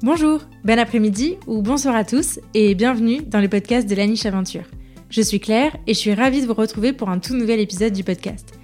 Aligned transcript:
Bonjour, 0.00 0.42
bon 0.62 0.78
après-midi 0.78 1.38
ou 1.48 1.60
bonsoir 1.60 1.96
à 1.96 2.04
tous 2.04 2.38
et 2.54 2.76
bienvenue 2.76 3.20
dans 3.22 3.40
le 3.40 3.48
podcast 3.48 3.90
de 3.90 3.96
la 3.96 4.06
niche 4.06 4.26
aventure. 4.26 4.62
Je 5.10 5.20
suis 5.20 5.40
Claire 5.40 5.76
et 5.88 5.94
je 5.94 5.98
suis 5.98 6.14
ravie 6.14 6.40
de 6.40 6.46
vous 6.46 6.54
retrouver 6.54 6.92
pour 6.92 7.08
un 7.08 7.18
tout 7.18 7.34
nouvel 7.34 7.58
épisode 7.58 7.92
du 7.94 8.04
podcast. 8.04 8.60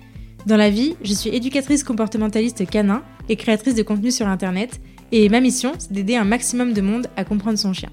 Dans 0.47 0.57
la 0.57 0.71
vie, 0.71 0.95
je 1.03 1.13
suis 1.13 1.31
éducatrice 1.31 1.83
comportementaliste 1.83 2.71
canin 2.71 3.03
et 3.29 3.35
créatrice 3.35 3.75
de 3.75 3.83
contenu 3.83 4.13
sur 4.13 4.29
internet 4.29 4.81
et 5.11 5.29
ma 5.29 5.41
mission, 5.41 5.73
c'est 5.77 5.91
d'aider 5.91 6.15
un 6.15 6.23
maximum 6.23 6.73
de 6.73 6.81
monde 6.81 7.09
à 7.17 7.25
comprendre 7.25 7.59
son 7.59 7.73
chien. 7.73 7.91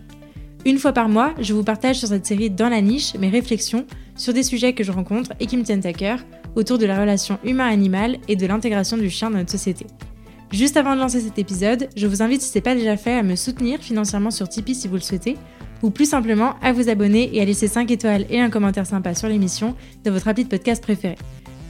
Une 0.64 0.78
fois 0.78 0.94
par 0.94 1.10
mois, 1.10 1.34
je 1.39 1.55
vous 1.55 1.64
partage 1.64 1.98
sur 1.98 2.10
cette 2.10 2.28
série 2.28 2.52
Dans 2.52 2.70
la 2.70 2.82
niche 2.82 3.16
mes 3.16 3.30
réflexions 3.30 3.88
sur 4.16 4.34
des 4.34 4.44
sujets 4.44 4.73
que 4.73 4.84
je 4.84 4.92
rencontre 4.92 5.34
et 5.39 5.48
qui 5.48 5.58
me 5.58 5.64
tiennent 5.64 5.88
à 5.88 5.94
cœur 5.94 6.20
autour 6.55 6.78
de 6.78 6.86
la 6.86 7.00
relation 7.00 7.39
humain-animal 7.44 8.20
et 8.28 8.36
de 8.36 8.45
l'intégration 8.45 8.98
du 8.98 9.09
chien 9.09 9.31
dans 9.31 9.39
notre 9.39 9.50
société. 9.50 9.88
Juste 10.52 10.76
avant 10.76 10.96
de 10.96 11.00
lancer 11.00 11.22
cet 11.22 11.40
épisode, 11.40 11.88
je 11.96 12.08
vous 12.08 12.22
invite, 12.22 12.41
si 12.41 12.50
ce 12.50 12.58
n'est 12.58 12.62
pas 12.62 12.76
déjà 12.76 12.98
fait, 12.98 13.14
à 13.14 13.23
me 13.23 13.36
soutenir 13.36 13.80
financièrement 13.80 14.32
sur 14.32 14.50
Tipeee 14.50 14.76
si 14.76 14.90
vous 14.90 14.96
le 14.96 15.02
souhaitez, 15.02 15.38
ou 15.82 15.92
plus 15.92 16.09
simplement 16.09 16.55
à 16.62 16.73
vous 16.73 16.90
abonner 16.90 17.30
et 17.34 17.42
à 17.42 17.46
laisser 17.46 17.68
5 17.68 17.90
étoiles 17.90 18.26
et 18.30 18.42
un 18.42 18.50
commentaire 18.50 18.86
sympa 18.86 19.16
sur 19.16 19.30
l'émission 19.30 19.76
de 20.04 20.12
votre 20.12 20.28
appli 20.28 20.44
de 20.44 20.50
podcast 20.50 20.84
préféré. 20.84 21.16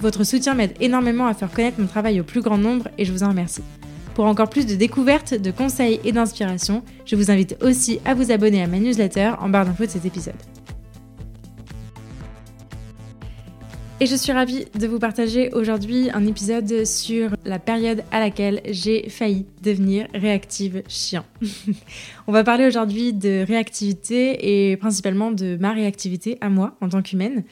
Votre 0.01 0.23
soutien 0.23 0.55
m'aide 0.55 0.73
énormément 0.79 1.27
à 1.27 1.35
faire 1.35 1.51
connaître 1.51 1.79
mon 1.79 1.85
travail 1.85 2.19
au 2.19 2.23
plus 2.23 2.41
grand 2.41 2.57
nombre 2.57 2.87
et 2.97 3.05
je 3.05 3.11
vous 3.11 3.21
en 3.21 3.29
remercie. 3.29 3.63
Pour 4.15 4.25
encore 4.25 4.49
plus 4.49 4.65
de 4.65 4.75
découvertes, 4.75 5.35
de 5.35 5.51
conseils 5.51 5.99
et 6.03 6.11
d'inspiration, 6.11 6.83
je 7.05 7.15
vous 7.15 7.29
invite 7.29 7.57
aussi 7.61 7.99
à 8.03 8.15
vous 8.15 8.31
abonner 8.31 8.63
à 8.63 8.67
ma 8.67 8.79
newsletter 8.79 9.33
en 9.39 9.49
barre 9.49 9.65
d'infos 9.65 9.85
de 9.85 9.91
cet 9.91 10.05
épisode. 10.05 10.33
Et 14.01 14.07
je 14.07 14.15
suis 14.15 14.31
ravie 14.31 14.65
de 14.73 14.87
vous 14.87 14.97
partager 14.97 15.53
aujourd'hui 15.53 16.09
un 16.11 16.25
épisode 16.25 16.85
sur 16.85 17.35
la 17.45 17.59
période 17.59 18.03
à 18.11 18.19
laquelle 18.19 18.59
j'ai 18.65 19.07
failli 19.09 19.45
devenir 19.61 20.07
réactive 20.15 20.81
chien. 20.87 21.23
On 22.27 22.31
va 22.31 22.43
parler 22.43 22.65
aujourd'hui 22.65 23.13
de 23.13 23.45
réactivité 23.45 24.71
et 24.71 24.75
principalement 24.77 25.29
de 25.29 25.55
ma 25.61 25.71
réactivité 25.71 26.39
à 26.41 26.49
moi 26.49 26.75
en 26.81 26.89
tant 26.89 27.03
qu'humaine. 27.03 27.43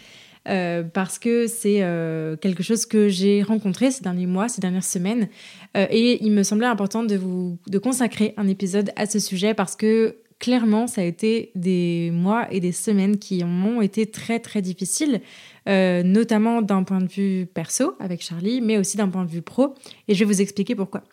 Euh, 0.48 0.82
parce 0.82 1.20
que 1.20 1.46
c'est 1.46 1.84
euh, 1.84 2.36
quelque 2.36 2.64
chose 2.64 2.88
que 2.88 3.10
j'ai 3.10 3.44
rencontré 3.44 3.92
ces 3.92 4.02
derniers 4.02 4.26
mois, 4.26 4.50
ces 4.50 4.60
dernières 4.60 4.84
semaines, 4.84 5.30
euh, 5.78 5.86
et 5.92 6.18
il 6.26 6.32
me 6.32 6.42
semblait 6.42 6.66
important 6.66 7.04
de 7.04 7.16
vous 7.16 7.60
de 7.68 7.78
consacrer 7.78 8.34
un 8.38 8.48
épisode 8.48 8.90
à 8.96 9.06
ce 9.06 9.20
sujet 9.20 9.54
parce 9.54 9.76
que 9.76 10.16
clairement, 10.40 10.88
ça 10.88 11.02
a 11.02 11.04
été 11.04 11.52
des 11.54 12.10
mois 12.12 12.48
et 12.52 12.60
des 12.60 12.72
semaines 12.72 13.20
qui 13.20 13.44
ont 13.44 13.82
été 13.82 14.06
très 14.08 14.40
très 14.40 14.62
difficiles, 14.62 15.22
euh, 15.70 16.04
notamment 16.04 16.62
d'un 16.62 16.84
point 16.84 17.00
de 17.00 17.08
vue 17.08 17.46
perso 17.46 17.96
avec 18.00 18.22
Charlie, 18.22 18.62
mais 18.62 18.78
aussi 18.78 18.98
d'un 18.98 19.08
point 19.08 19.24
de 19.24 19.30
vue 19.30 19.42
pro. 19.42 19.76
Et 20.08 20.16
je 20.16 20.20
vais 20.20 20.26
vous 20.26 20.42
expliquer 20.42 20.76
pourquoi. 20.76 21.04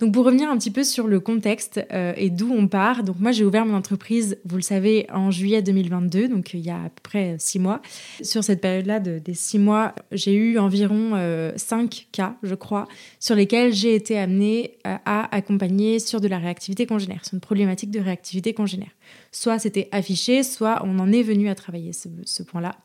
Donc 0.00 0.14
pour 0.14 0.24
revenir 0.24 0.50
un 0.50 0.56
petit 0.56 0.70
peu 0.70 0.84
sur 0.84 1.06
le 1.06 1.20
contexte 1.20 1.80
euh, 1.92 2.12
et 2.16 2.30
d'où 2.30 2.52
on 2.52 2.68
part, 2.68 3.02
donc 3.02 3.20
moi 3.20 3.32
j'ai 3.32 3.44
ouvert 3.44 3.66
mon 3.66 3.74
entreprise, 3.74 4.38
vous 4.44 4.56
le 4.56 4.62
savez, 4.62 5.06
en 5.12 5.30
juillet 5.30 5.62
2022, 5.62 6.28
donc 6.28 6.54
il 6.54 6.60
y 6.60 6.70
a 6.70 6.84
à 6.84 6.88
peu 6.88 7.02
près 7.02 7.36
six 7.38 7.58
mois. 7.58 7.82
Sur 8.22 8.44
cette 8.44 8.60
période-là 8.60 9.00
des 9.00 9.34
six 9.34 9.58
mois, 9.58 9.94
j'ai 10.12 10.34
eu 10.34 10.58
environ 10.58 11.12
euh, 11.14 11.52
cinq 11.56 12.08
cas, 12.12 12.36
je 12.42 12.54
crois, 12.54 12.86
sur 13.20 13.34
lesquels 13.34 13.72
j'ai 13.72 13.94
été 13.94 14.18
amenée 14.18 14.78
à 14.84 15.34
accompagner 15.34 15.98
sur 15.98 16.20
de 16.20 16.28
la 16.28 16.38
réactivité 16.38 16.86
congénère, 16.86 17.24
sur 17.24 17.34
une 17.34 17.40
problématique 17.40 17.90
de 17.90 18.00
réactivité 18.00 18.54
congénère. 18.54 18.90
Soit 19.32 19.58
c'était 19.58 19.88
affiché, 19.92 20.42
soit 20.42 20.80
on 20.84 20.98
en 20.98 21.12
est 21.12 21.22
venu 21.22 21.48
à 21.48 21.54
travailler 21.54 21.92
ce, 21.92 22.42
point-là. 22.42 22.76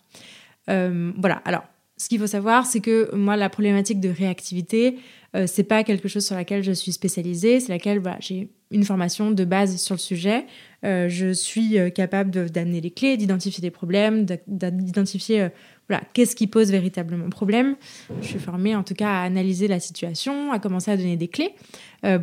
Euh, 0.70 1.12
voilà, 1.18 1.42
alors 1.46 1.64
ce 1.98 2.10
qu'il 2.10 2.20
faut 2.20 2.28
savoir, 2.28 2.66
c'est 2.66 2.80
que 2.80 3.14
moi, 3.16 3.38
la 3.38 3.50
problématique 3.50 4.00
de 4.00 4.10
réactivité, 4.10 4.98
euh, 5.36 5.46
c'est 5.48 5.64
pas 5.64 5.84
quelque 5.84 6.08
chose 6.08 6.26
sur 6.26 6.36
laquelle 6.36 6.64
je 6.64 6.72
suis 6.72 6.92
spécialisée, 6.92 7.60
c'est 7.60 7.72
laquelle 7.72 8.02
j'ai 8.20 8.50
une 8.72 8.84
formation 8.84 9.32
de 9.32 9.46
base 9.46 9.78
sur 9.78 9.96
le 9.96 10.00
sujet. 10.00 10.46
Euh, 10.84 11.08
je 11.08 11.32
suis 11.32 11.78
euh, 11.78 11.90
capable 11.90 12.50
d'amener 12.50 12.82
les 12.82 12.92
clés, 12.92 13.16
d'identifier 13.16 13.62
des 13.62 13.72
problèmes, 13.72 14.26
d'identifier 14.48 15.50
voilà, 15.88 16.04
qu'est-ce 16.14 16.36
qui 16.36 16.48
pose 16.48 16.72
véritablement 16.72 17.30
problème. 17.30 17.76
Je 18.22 18.28
suis 18.28 18.40
formée 18.40 18.76
en 18.76 18.84
tout 18.84 18.96
cas 18.96 19.10
à 19.10 19.24
analyser 19.24 19.68
la 19.68 19.80
situation, 19.80 20.52
à 20.52 20.60
commencer 20.60 20.92
à 20.92 20.98
donner 20.98 21.18
des 21.18 21.28
clés 21.28 21.54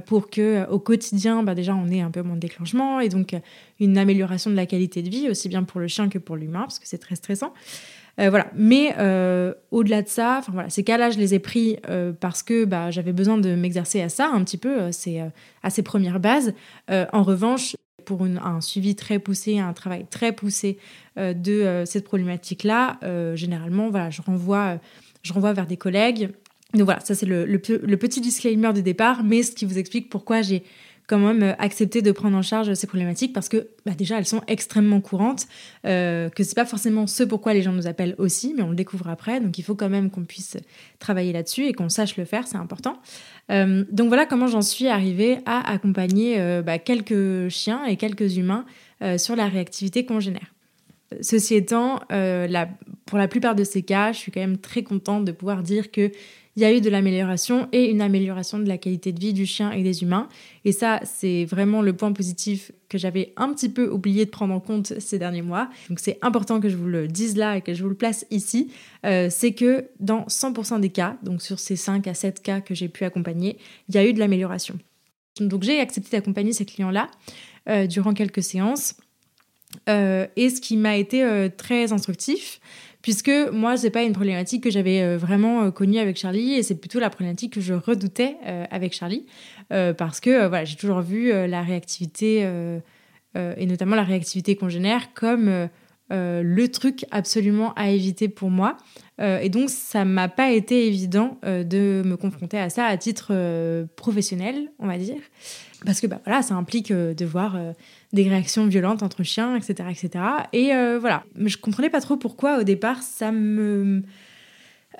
pour 0.07 0.31
que 0.31 0.67
au 0.69 0.79
quotidien, 0.79 1.43
bah, 1.43 1.55
déjà, 1.55 1.75
on 1.75 1.89
ait 1.89 2.01
un 2.01 2.11
peu 2.11 2.23
moins 2.23 2.37
de 2.37 2.41
déclenchement 2.41 3.01
et 3.01 3.09
donc 3.09 3.37
une 3.79 3.99
amélioration 3.99 4.51
de 4.51 4.57
la 4.57 4.67
qualité 4.67 5.03
de 5.03 5.11
vie, 5.11 5.29
aussi 5.29 5.49
bien 5.49 5.63
pour 5.63 5.81
le 5.81 5.89
chien 5.89 6.09
que 6.09 6.19
pour 6.19 6.37
l'humain, 6.37 6.63
parce 6.63 6.79
que 6.79 6.89
c'est 6.89 6.99
très 6.99 7.17
stressant. 7.17 7.53
Euh, 8.19 8.31
voilà. 8.31 8.51
Mais 8.55 8.95
euh, 8.99 9.55
au-delà 9.71 10.03
de 10.03 10.09
ça, 10.09 10.41
voilà, 10.49 10.69
ces 10.71 10.85
cas-là, 10.85 11.11
je 11.11 11.19
les 11.19 11.35
ai 11.35 11.39
pris 11.39 11.77
euh, 11.89 12.13
parce 12.13 12.43
que 12.43 12.65
bah, 12.65 12.91
j'avais 12.91 13.13
besoin 13.13 13.39
de 13.39 13.55
m'exercer 13.55 14.01
à 14.01 14.09
ça 14.09 14.31
un 14.33 14.43
petit 14.45 14.59
peu, 14.59 14.93
c'est 14.93 15.21
à 15.63 15.71
ces 15.71 15.83
premières 15.83 16.21
bases. 16.21 16.55
en 16.89 17.23
revanche, 17.23 17.77
pour 18.05 18.25
un 18.25 18.61
suivi 18.61 18.97
très 18.97 19.19
poussé, 19.19 19.59
un 19.59 19.73
travail 19.73 20.07
très 20.11 20.33
poussé 20.33 20.79
de 21.17 21.85
cette 21.87 22.05
problématique-là, 22.05 22.99
généralement, 23.35 23.91
voilà, 23.91 24.11
je 24.11 24.23
renvoie, 24.23 24.79
je 25.23 25.33
renvoie 25.33 25.53
vers 25.53 25.67
des 25.67 25.77
collègues. 25.77 26.31
Donc 26.75 26.85
voilà, 26.85 27.01
ça 27.01 27.15
c'est 27.15 27.27
le, 27.27 27.45
le, 27.47 27.59
petit 27.59 28.21
disclaimer 28.21 28.73
de 28.73 28.81
départ, 28.81 29.25
mais 29.25 29.43
ce 29.43 29.53
qui 29.53 29.65
vous 29.65 29.79
explique 29.79 30.09
pourquoi 30.09 30.41
j'ai 30.41 30.63
quand 31.11 31.19
même 31.19 31.43
euh, 31.43 31.55
accepter 31.59 32.03
de 32.03 32.13
prendre 32.13 32.37
en 32.37 32.43
charge 32.43 32.73
ces 32.75 32.87
problématiques 32.87 33.33
parce 33.33 33.49
que 33.49 33.69
bah, 33.85 33.93
déjà 33.99 34.17
elles 34.17 34.27
sont 34.27 34.43
extrêmement 34.47 35.01
courantes, 35.01 35.49
euh, 35.85 36.29
que 36.29 36.45
c'est 36.45 36.55
pas 36.55 36.65
forcément 36.65 37.09
ce 37.09 37.25
pourquoi 37.25 37.53
les 37.53 37.63
gens 37.63 37.73
nous 37.73 37.89
appellent 37.89 38.15
aussi, 38.19 38.55
mais 38.57 38.63
on 38.63 38.71
le 38.71 38.77
découvre 38.77 39.09
après, 39.09 39.41
donc 39.41 39.59
il 39.59 39.63
faut 39.63 39.75
quand 39.75 39.89
même 39.89 40.11
qu'on 40.11 40.25
puisse 40.25 40.57
travailler 41.01 41.33
là-dessus 41.33 41.67
et 41.67 41.73
qu'on 41.73 41.89
sache 41.89 42.17
le 42.17 42.25
faire, 42.25 42.47
c'est 42.47 42.57
important. 42.57 43.01
Euh, 43.51 43.85
donc 43.91 44.07
voilà 44.07 44.25
comment 44.25 44.47
j'en 44.47 44.63
suis 44.63 44.87
arrivée 44.87 45.39
à 45.47 45.69
accompagner 45.73 46.39
euh, 46.39 46.63
bah, 46.63 46.79
quelques 46.79 47.49
chiens 47.49 47.85
et 47.85 47.97
quelques 47.97 48.37
humains 48.37 48.65
sur 49.17 49.35
la 49.35 49.49
réactivité 49.49 50.05
congénère. 50.05 50.53
Ceci 51.23 51.55
étant, 51.55 52.01
pour 53.07 53.17
la 53.17 53.29
plupart 53.29 53.55
de 53.55 53.65
ces 53.65 53.83
cas, 53.83 54.13
je 54.13 54.19
suis 54.19 54.31
quand 54.31 54.41
même 54.41 54.59
très 54.59 54.83
contente 54.83 55.25
de 55.25 55.33
pouvoir 55.33 55.63
dire 55.63 55.91
que 55.91 56.13
il 56.61 56.65
y 56.65 56.67
a 56.67 56.75
eu 56.75 56.83
de 56.83 56.91
l'amélioration 56.91 57.71
et 57.73 57.87
une 57.87 58.03
amélioration 58.03 58.59
de 58.59 58.69
la 58.69 58.77
qualité 58.77 59.13
de 59.13 59.19
vie 59.19 59.33
du 59.33 59.47
chien 59.47 59.73
et 59.73 59.83
des 59.83 60.03
humains. 60.03 60.29
Et 60.67 60.73
ça, 60.73 61.01
c'est 61.05 61.47
vraiment 61.47 61.81
le 61.81 61.95
point 61.95 62.13
positif 62.13 62.71
que 62.91 62.99
j'avais 62.99 63.33
un 63.39 63.51
petit 63.55 63.71
peu 63.71 63.89
oublié 63.89 64.27
de 64.27 64.31
prendre 64.31 64.53
en 64.53 64.61
compte 64.61 64.93
ces 64.99 65.19
derniers 65.19 65.41
mois. 65.41 65.71
Donc 65.89 66.01
c'est 66.01 66.19
important 66.21 66.61
que 66.61 66.69
je 66.69 66.77
vous 66.77 66.87
le 66.87 67.09
dise 67.09 67.39
là 67.39 67.57
et 67.57 67.63
que 67.63 67.73
je 67.73 67.83
vous 67.83 67.89
le 67.89 67.95
place 67.95 68.27
ici. 68.31 68.71
Euh, 69.07 69.29
c'est 69.31 69.53
que 69.53 69.87
dans 70.01 70.27
100% 70.27 70.81
des 70.81 70.91
cas, 70.91 71.17
donc 71.23 71.41
sur 71.41 71.59
ces 71.59 71.77
5 71.77 72.07
à 72.07 72.13
7 72.13 72.43
cas 72.43 72.61
que 72.61 72.75
j'ai 72.75 72.89
pu 72.89 73.05
accompagner, 73.05 73.57
il 73.89 73.95
y 73.95 73.99
a 73.99 74.05
eu 74.05 74.13
de 74.13 74.19
l'amélioration. 74.19 74.79
Donc 75.41 75.63
j'ai 75.63 75.81
accepté 75.81 76.15
d'accompagner 76.19 76.53
ces 76.53 76.67
clients-là 76.67 77.09
euh, 77.71 77.87
durant 77.87 78.13
quelques 78.13 78.43
séances. 78.43 78.97
Euh, 79.89 80.27
et 80.37 80.51
ce 80.51 80.61
qui 80.61 80.77
m'a 80.77 80.99
été 80.99 81.49
très 81.57 81.95
instructif, 81.95 82.61
puisque 83.03 83.31
moi, 83.53 83.77
c'est 83.77 83.91
pas 83.91 84.03
une 84.03 84.13
problématique 84.13 84.63
que 84.65 84.71
j'avais 84.71 85.03
euh, 85.03 85.17
vraiment 85.17 85.63
euh, 85.63 85.71
connue 85.71 85.99
avec 85.99 86.17
Charlie, 86.17 86.55
et 86.55 86.63
c'est 86.63 86.75
plutôt 86.75 87.01
la 87.01 87.11
problématique 87.11 87.55
que 87.55 87.61
je 87.61 87.75
redoutais 87.75 88.37
euh, 88.47 88.65
avec 88.71 88.93
Charlie, 88.93 89.27
parce 89.99 90.19
que 90.19 90.49
voilà, 90.49 90.65
j'ai 90.65 90.75
toujours 90.75 91.01
vu 91.01 91.31
la 91.31 91.63
réactivité, 91.63 92.41
et 93.37 93.67
notamment 93.67 93.95
la 93.95 94.03
réactivité 94.03 94.57
congénère, 94.57 95.15
comme 95.15 95.69
le 96.11 96.67
truc 96.67 97.07
absolument 97.13 97.73
à 97.75 97.91
éviter 97.91 98.29
pour 98.29 98.51
moi. 98.51 98.79
et 99.21 99.49
donc, 99.49 99.71
ça 99.71 100.05
m'a 100.05 100.27
pas 100.27 100.51
été 100.51 100.89
évident 100.89 101.39
de 101.45 102.03
me 102.05 102.17
confronter 102.17 102.59
à 102.59 102.69
ça 102.69 102.87
à 102.87 102.97
titre 102.97 103.87
professionnel, 103.95 104.73
on 104.81 104.89
va 104.89 104.99
dire. 104.99 105.21
Parce 105.87 106.01
que 106.01 106.07
bah, 106.07 106.21
voilà, 106.25 106.43
ça 106.43 106.55
implique 106.55 106.93
de 106.93 107.25
voir 107.25 107.57
des 108.13 108.29
réactions 108.29 108.67
violentes 108.67 109.03
entre 109.03 109.23
chiens, 109.23 109.57
etc. 109.57 109.89
etc. 109.91 110.25
Et 110.53 110.75
euh, 110.75 110.99
voilà, 110.99 111.25
je 111.37 111.57
comprenais 111.57 111.91
pas 111.91 112.01
trop 112.01 112.17
pourquoi 112.17 112.59
au 112.59 112.63
départ 112.63 113.03
ça 113.03 113.33
me... 113.33 114.03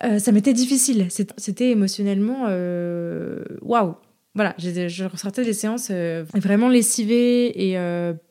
Euh, 0.05 0.19
ça 0.19 0.33
m'était 0.33 0.53
difficile. 0.53 1.09
C'était 1.37 1.71
émotionnellement... 1.71 2.47
Euh, 2.49 3.45
waouh 3.63 3.95
voilà, 4.37 4.55
je 4.59 5.05
ressortais 5.07 5.45
des 5.45 5.53
séances 5.53 5.91
vraiment 5.91 6.69
lessivée 6.69 7.69
et 7.69 7.77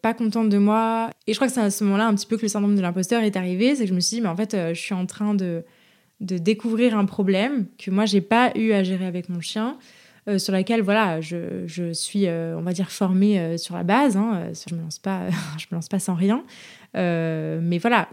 pas 0.02 0.14
contente 0.14 0.48
de 0.48 0.58
moi. 0.58 1.10
Et 1.28 1.34
je 1.34 1.38
crois 1.38 1.50
que 1.50 1.54
c'est 1.54 1.60
à 1.60 1.70
ce 1.70 1.84
moment-là 1.84 2.08
un 2.08 2.16
petit 2.16 2.26
peu 2.26 2.38
que 2.38 2.44
le 2.44 2.48
syndrome 2.48 2.78
de 2.78 2.82
l'imposteur 2.82 3.22
est 3.22 3.36
arrivé. 3.36 3.76
C'est 3.76 3.84
que 3.84 3.90
je 3.90 3.94
me 3.94 4.00
suis 4.00 4.16
dit, 4.16 4.22
mais 4.22 4.30
en 4.30 4.36
fait, 4.38 4.56
je 4.70 4.80
suis 4.80 4.94
en 4.94 5.06
train 5.06 5.34
de, 5.34 5.66
de 6.22 6.38
découvrir 6.38 6.98
un 6.98 7.04
problème 7.04 7.66
que 7.78 7.92
moi, 7.92 8.06
j'ai 8.06 8.22
pas 8.22 8.54
eu 8.56 8.72
à 8.72 8.82
gérer 8.82 9.06
avec 9.06 9.28
mon 9.28 9.42
chien. 9.42 9.78
Euh, 10.28 10.38
sur 10.38 10.54
laquelle 10.54 10.82
voilà, 10.82 11.22
je, 11.22 11.66
je 11.66 11.94
suis, 11.94 12.28
euh, 12.28 12.58
on 12.58 12.62
va 12.62 12.74
dire, 12.74 12.92
formée 12.92 13.40
euh, 13.40 13.58
sur 13.58 13.76
la 13.76 13.84
base. 13.84 14.18
Hein, 14.18 14.52
je 14.68 14.76
me 14.76 14.82
lance 14.82 15.00
pas, 15.00 15.30
je 15.58 15.66
me 15.72 15.76
lance 15.76 15.88
pas 15.88 16.00
sans 16.00 16.16
rien. 16.16 16.44
Mais 16.94 17.78
voilà, 17.78 18.10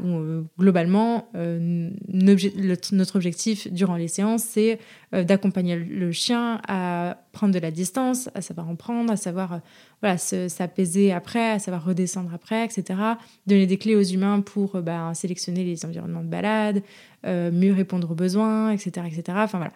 globalement, 0.58 1.28
notre 1.34 3.16
objectif 3.16 3.72
durant 3.72 3.96
les 3.96 4.08
séances, 4.08 4.42
c'est 4.42 4.78
d'accompagner 5.12 5.76
le 5.76 6.12
chien 6.12 6.60
à 6.68 7.18
prendre 7.32 7.54
de 7.54 7.58
la 7.58 7.70
distance, 7.70 8.28
à 8.34 8.40
savoir 8.40 8.68
en 8.68 8.76
prendre, 8.76 9.12
à 9.12 9.16
savoir 9.16 9.60
voilà, 10.02 10.18
s'apaiser 10.18 11.12
après, 11.12 11.52
à 11.52 11.58
savoir 11.58 11.84
redescendre 11.84 12.30
après, 12.34 12.64
etc. 12.64 12.98
Donner 13.46 13.66
des 13.66 13.78
clés 13.78 13.94
aux 13.94 14.02
humains 14.02 14.40
pour 14.40 14.80
bah, 14.82 15.12
sélectionner 15.14 15.64
les 15.64 15.84
environnements 15.86 16.22
de 16.22 16.28
balade, 16.28 16.82
euh, 17.26 17.50
mieux 17.50 17.72
répondre 17.72 18.10
aux 18.10 18.14
besoins, 18.14 18.70
etc. 18.70 19.06
etc. 19.06 19.38
Enfin 19.40 19.58
voilà. 19.58 19.72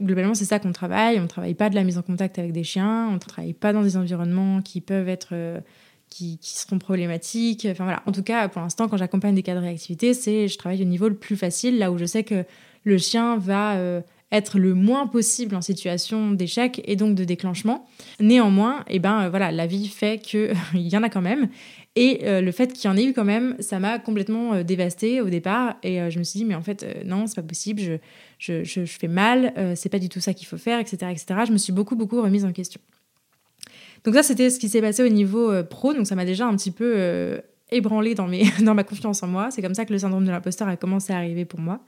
Globalement, 0.00 0.34
c'est 0.34 0.44
ça 0.44 0.58
qu'on 0.58 0.72
travaille. 0.72 1.18
On 1.18 1.24
ne 1.24 1.28
travaille 1.28 1.54
pas 1.54 1.68
de 1.68 1.74
la 1.74 1.84
mise 1.84 1.98
en 1.98 2.02
contact 2.02 2.38
avec 2.38 2.52
des 2.52 2.64
chiens, 2.64 3.08
on 3.10 3.14
ne 3.14 3.18
travaille 3.18 3.52
pas 3.52 3.72
dans 3.72 3.82
des 3.82 3.96
environnements 3.96 4.62
qui 4.62 4.80
peuvent 4.80 5.08
être. 5.08 5.30
Euh, 5.32 5.60
qui, 6.14 6.38
seront 6.42 6.78
problématiques. 6.78 7.66
Enfin 7.70 7.84
voilà. 7.84 8.02
En 8.06 8.12
tout 8.12 8.22
cas, 8.22 8.48
pour 8.48 8.62
l'instant, 8.62 8.88
quand 8.88 8.96
j'accompagne 8.96 9.34
des 9.34 9.42
cas 9.42 9.54
de 9.54 9.60
réactivité, 9.60 10.14
c'est 10.14 10.48
je 10.48 10.58
travaille 10.58 10.82
au 10.82 10.86
niveau 10.86 11.08
le 11.08 11.16
plus 11.16 11.36
facile, 11.36 11.78
là 11.78 11.90
où 11.90 11.98
je 11.98 12.04
sais 12.04 12.24
que 12.24 12.44
le 12.84 12.98
chien 12.98 13.36
va 13.36 13.76
euh, 13.76 14.00
être 14.30 14.58
le 14.58 14.74
moins 14.74 15.06
possible 15.06 15.54
en 15.54 15.60
situation 15.60 16.32
d'échec 16.32 16.82
et 16.84 16.96
donc 16.96 17.14
de 17.14 17.24
déclenchement. 17.24 17.86
Néanmoins, 18.20 18.80
et 18.88 18.96
eh 18.96 18.98
ben 18.98 19.28
voilà, 19.28 19.52
la 19.52 19.66
vie 19.66 19.88
fait 19.88 20.18
qu'il 20.20 20.54
y 20.74 20.96
en 20.96 21.02
a 21.02 21.08
quand 21.08 21.22
même. 21.22 21.48
Et 21.96 22.20
euh, 22.24 22.40
le 22.40 22.50
fait 22.50 22.72
qu'il 22.72 22.90
y 22.90 22.92
en 22.92 22.96
ait 22.96 23.04
eu 23.04 23.12
quand 23.12 23.24
même, 23.24 23.56
ça 23.60 23.78
m'a 23.78 24.00
complètement 24.00 24.54
euh, 24.54 24.62
dévastée 24.64 25.20
au 25.20 25.28
départ. 25.28 25.76
Et 25.82 26.00
euh, 26.00 26.10
je 26.10 26.18
me 26.18 26.24
suis 26.24 26.38
dit, 26.38 26.44
mais 26.44 26.56
en 26.56 26.62
fait, 26.62 27.04
non, 27.04 27.26
c'est 27.26 27.36
pas 27.36 27.42
possible, 27.42 27.80
je, 27.80 27.94
je, 28.38 28.64
je, 28.64 28.84
fais 28.84 29.08
mal, 29.08 29.52
c'est 29.76 29.88
pas 29.88 30.00
du 30.00 30.08
tout 30.08 30.20
ça 30.20 30.34
qu'il 30.34 30.46
faut 30.46 30.58
faire, 30.58 30.80
etc., 30.80 30.96
etc. 31.10 31.26
Je 31.46 31.52
me 31.52 31.58
suis 31.58 31.72
beaucoup, 31.72 31.96
beaucoup 31.96 32.20
remise 32.20 32.44
en 32.44 32.52
question. 32.52 32.80
Donc 34.04 34.14
ça, 34.14 34.22
c'était 34.22 34.50
ce 34.50 34.58
qui 34.58 34.68
s'est 34.68 34.80
passé 34.80 35.02
au 35.02 35.08
niveau 35.08 35.50
pro. 35.64 35.94
Donc 35.94 36.06
ça 36.06 36.14
m'a 36.14 36.24
déjà 36.24 36.46
un 36.46 36.54
petit 36.56 36.70
peu 36.70 37.40
ébranlé 37.70 38.14
dans, 38.14 38.28
mes, 38.28 38.44
dans 38.60 38.74
ma 38.74 38.84
confiance 38.84 39.22
en 39.22 39.28
moi. 39.28 39.50
C'est 39.50 39.62
comme 39.62 39.74
ça 39.74 39.84
que 39.84 39.92
le 39.92 39.98
syndrome 39.98 40.24
de 40.24 40.30
l'imposteur 40.30 40.68
a 40.68 40.76
commencé 40.76 41.12
à 41.12 41.16
arriver 41.16 41.44
pour 41.44 41.60
moi. 41.60 41.80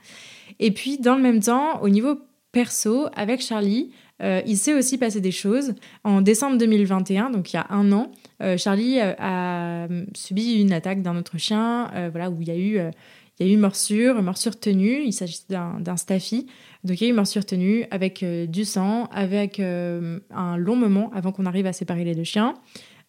Et 0.58 0.70
puis, 0.70 0.98
dans 0.98 1.14
le 1.14 1.22
même 1.22 1.40
temps, 1.40 1.82
au 1.82 1.88
niveau 1.88 2.18
perso, 2.52 3.08
avec 3.14 3.42
Charlie, 3.42 3.90
il 4.20 4.56
s'est 4.56 4.74
aussi 4.74 4.96
passé 4.96 5.20
des 5.20 5.30
choses. 5.30 5.74
En 6.04 6.22
décembre 6.22 6.56
2021, 6.56 7.30
donc 7.30 7.52
il 7.52 7.56
y 7.56 7.58
a 7.58 7.66
un 7.70 7.92
an, 7.92 8.10
euh, 8.42 8.56
Charlie 8.56 9.00
euh, 9.00 9.14
a 9.18 9.88
subi 10.14 10.60
une 10.60 10.72
attaque 10.72 11.02
d'un 11.02 11.16
autre 11.16 11.38
chien, 11.38 11.90
euh, 11.94 12.08
voilà, 12.10 12.30
où 12.30 12.40
il 12.40 12.48
y 12.48 12.50
a 12.50 12.56
eu 12.56 12.80
il 13.38 13.46
y 13.46 13.50
a 13.50 13.52
eu 13.52 13.58
morsure, 13.58 14.22
morsure 14.22 14.58
tenue, 14.58 15.02
il 15.04 15.12
s'agit 15.12 15.40
d'un 15.48 15.96
staffy. 15.98 16.46
Donc 16.86 17.00
il 17.00 17.08
y 17.08 17.10
a 17.10 17.56
eu 17.56 17.84
avec 17.90 18.24
du 18.24 18.64
sang, 18.64 19.08
avec 19.12 19.60
un 19.60 20.56
long 20.56 20.76
moment 20.76 21.10
avant 21.14 21.32
qu'on 21.32 21.46
arrive 21.46 21.66
à 21.66 21.72
séparer 21.72 22.04
les 22.04 22.14
deux 22.14 22.24
chiens. 22.24 22.54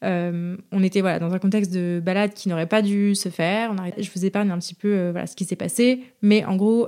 on 0.01 0.83
était 0.83 1.01
voilà, 1.01 1.19
dans 1.19 1.33
un 1.33 1.39
contexte 1.39 1.71
de 1.71 2.01
balade 2.03 2.33
qui 2.33 2.50
n'aurait 2.50 2.68
pas 2.68 2.81
dû 2.81 3.15
se 3.15 3.29
faire. 3.29 3.74
Je 3.97 4.09
vous 4.13 4.25
épargne 4.25 4.51
un 4.51 4.59
petit 4.59 4.75
peu 4.75 5.09
voilà, 5.12 5.27
ce 5.27 5.35
qui 5.35 5.45
s'est 5.45 5.56
passé. 5.56 6.03
Mais 6.21 6.44
en 6.45 6.56
gros, 6.56 6.88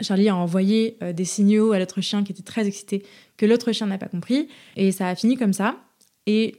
Charlie 0.00 0.28
a 0.28 0.36
envoyé 0.36 0.98
des 1.14 1.24
signaux 1.24 1.72
à 1.72 1.78
l'autre 1.78 2.00
chien 2.00 2.24
qui 2.24 2.32
était 2.32 2.42
très 2.42 2.66
excité 2.66 3.04
que 3.36 3.46
l'autre 3.46 3.72
chien 3.72 3.86
n'a 3.86 3.98
pas 3.98 4.08
compris. 4.08 4.48
Et 4.76 4.92
ça 4.92 5.08
a 5.08 5.14
fini 5.14 5.36
comme 5.36 5.52
ça. 5.52 5.76
Et 6.26 6.56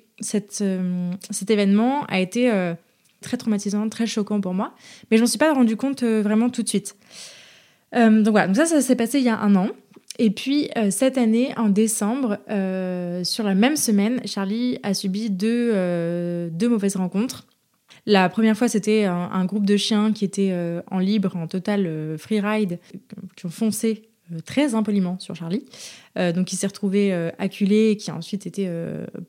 euh, 0.62 1.12
cet 1.30 1.51
événement 1.51 2.04
a 2.06 2.19
été 2.19 2.51
euh, 2.51 2.74
très 3.22 3.38
traumatisant, 3.38 3.88
très 3.89 4.07
choquant 4.07 4.42
pour 4.42 4.54
moi, 4.54 4.74
mais 5.10 5.18
je 5.18 5.22
m'en 5.22 5.27
suis 5.27 5.38
pas 5.38 5.54
rendu 5.54 5.77
compte 5.77 6.04
euh, 6.04 6.22
vraiment 6.22 6.50
tout 6.50 6.63
de 6.63 6.68
suite. 6.68 6.95
Donc 7.94 8.30
voilà, 8.30 8.47
donc 8.47 8.56
ça, 8.56 8.65
ça 8.65 8.81
s'est 8.81 8.95
passé 8.95 9.19
il 9.19 9.25
y 9.25 9.30
a 9.30 9.39
un 9.39 9.56
an. 9.56 9.69
Et 10.19 10.31
puis 10.31 10.69
cette 10.89 11.18
année, 11.18 11.53
en 11.57 11.69
décembre, 11.69 12.38
sur 13.24 13.44
la 13.44 13.56
même 13.56 13.75
semaine, 13.75 14.21
Charlie 14.25 14.77
a 14.83 14.94
subi 14.94 15.30
deux, 15.30 15.71
deux 16.51 16.69
mauvaises 16.69 16.97
rencontres. 16.97 17.47
La 18.06 18.27
première 18.30 18.57
fois, 18.57 18.68
c'était 18.68 19.06
un, 19.06 19.45
groupe 19.45 19.65
de 19.65 19.77
chiens 19.77 20.12
qui 20.12 20.25
étaient 20.25 20.53
en 20.91 21.00
libre, 21.00 21.36
en 21.36 21.47
total 21.47 22.18
freeride, 22.18 22.80
qui 23.36 23.45
ont 23.45 23.50
foncé 23.50 24.09
euh, 24.31 24.39
très 24.41 24.75
impoliment 24.75 25.18
sur 25.19 25.36
Charlie. 25.36 25.65
Euh, 26.18 26.31
donc 26.31 26.51
il 26.53 26.56
s'est 26.56 26.68
retrouvé 26.68 27.13
euh, 27.13 27.31
acculé 27.39 27.91
et 27.91 27.97
qui 27.97 28.12
a 28.12 28.15
ensuite 28.15 28.45
été 28.45 28.69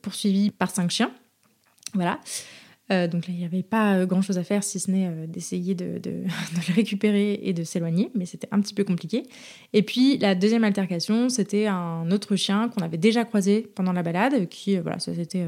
poursuivi 0.03 0.51
par 0.51 0.71
cinq 0.71 0.91
chiens. 0.91 1.11
Voilà. 1.95 2.21
Donc 2.91 3.27
là, 3.27 3.33
il 3.33 3.37
n'y 3.37 3.45
avait 3.45 3.63
pas 3.63 4.05
grand-chose 4.05 4.39
à 4.39 4.45
faire 4.45 4.65
si 4.65 4.81
ce 4.81 4.91
n'est 4.91 5.27
d'essayer 5.27 5.75
de, 5.77 6.01
le 6.05 6.75
récupérer 6.75 7.41
et 7.43 7.53
de 7.53 7.63
s'éloigner, 7.63 8.11
mais 8.15 8.27
c'était 8.27 8.49
un 8.51 8.61
petit 8.61 8.75
peu 8.75 8.85
compliqué. 8.85 9.23
Et 9.73 9.83
puis 9.83 10.19
la 10.19 10.35
deuxième 10.35 10.65
altercation, 10.65 11.29
c'était 11.29 11.67
un 11.67 12.11
autre 12.11 12.37
chien 12.37 12.69
qu'on 12.69 12.83
avait 12.83 12.99
déjà 12.99 13.25
croisé 13.25 13.71
pendant 13.75 13.93
la 13.93 14.03
balade, 14.03 14.49
qui, 14.49 14.77
voilà, 14.79 14.99
ça 14.99 15.15
s'était 15.15 15.47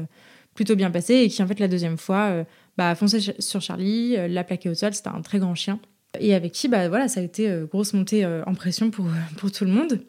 plutôt 0.53 0.75
bien 0.75 0.91
passé 0.91 1.15
et 1.15 1.29
qui, 1.29 1.43
en 1.43 1.47
fait, 1.47 1.59
la 1.59 1.67
deuxième 1.67 1.97
fois, 1.97 2.45
bah, 2.77 2.95
foncé 2.95 3.19
sur 3.39 3.61
Charlie, 3.61 4.15
l'a 4.29 4.43
plaqué 4.43 4.69
au 4.69 4.73
sol. 4.73 4.93
C'était 4.93 5.09
un 5.09 5.21
très 5.21 5.39
grand 5.39 5.55
chien 5.55 5.79
et 6.19 6.33
avec 6.33 6.51
qui 6.51 6.67
bah 6.67 6.87
voilà 6.89 7.07
ça 7.07 7.19
a 7.19 7.23
été 7.23 7.49
euh, 7.49 7.65
grosse 7.65 7.93
montée 7.93 8.23
euh, 8.23 8.43
en 8.45 8.53
pression 8.53 8.91
pour, 8.91 9.05
pour 9.37 9.51
tout 9.51 9.65
le 9.65 9.71
monde. 9.71 10.01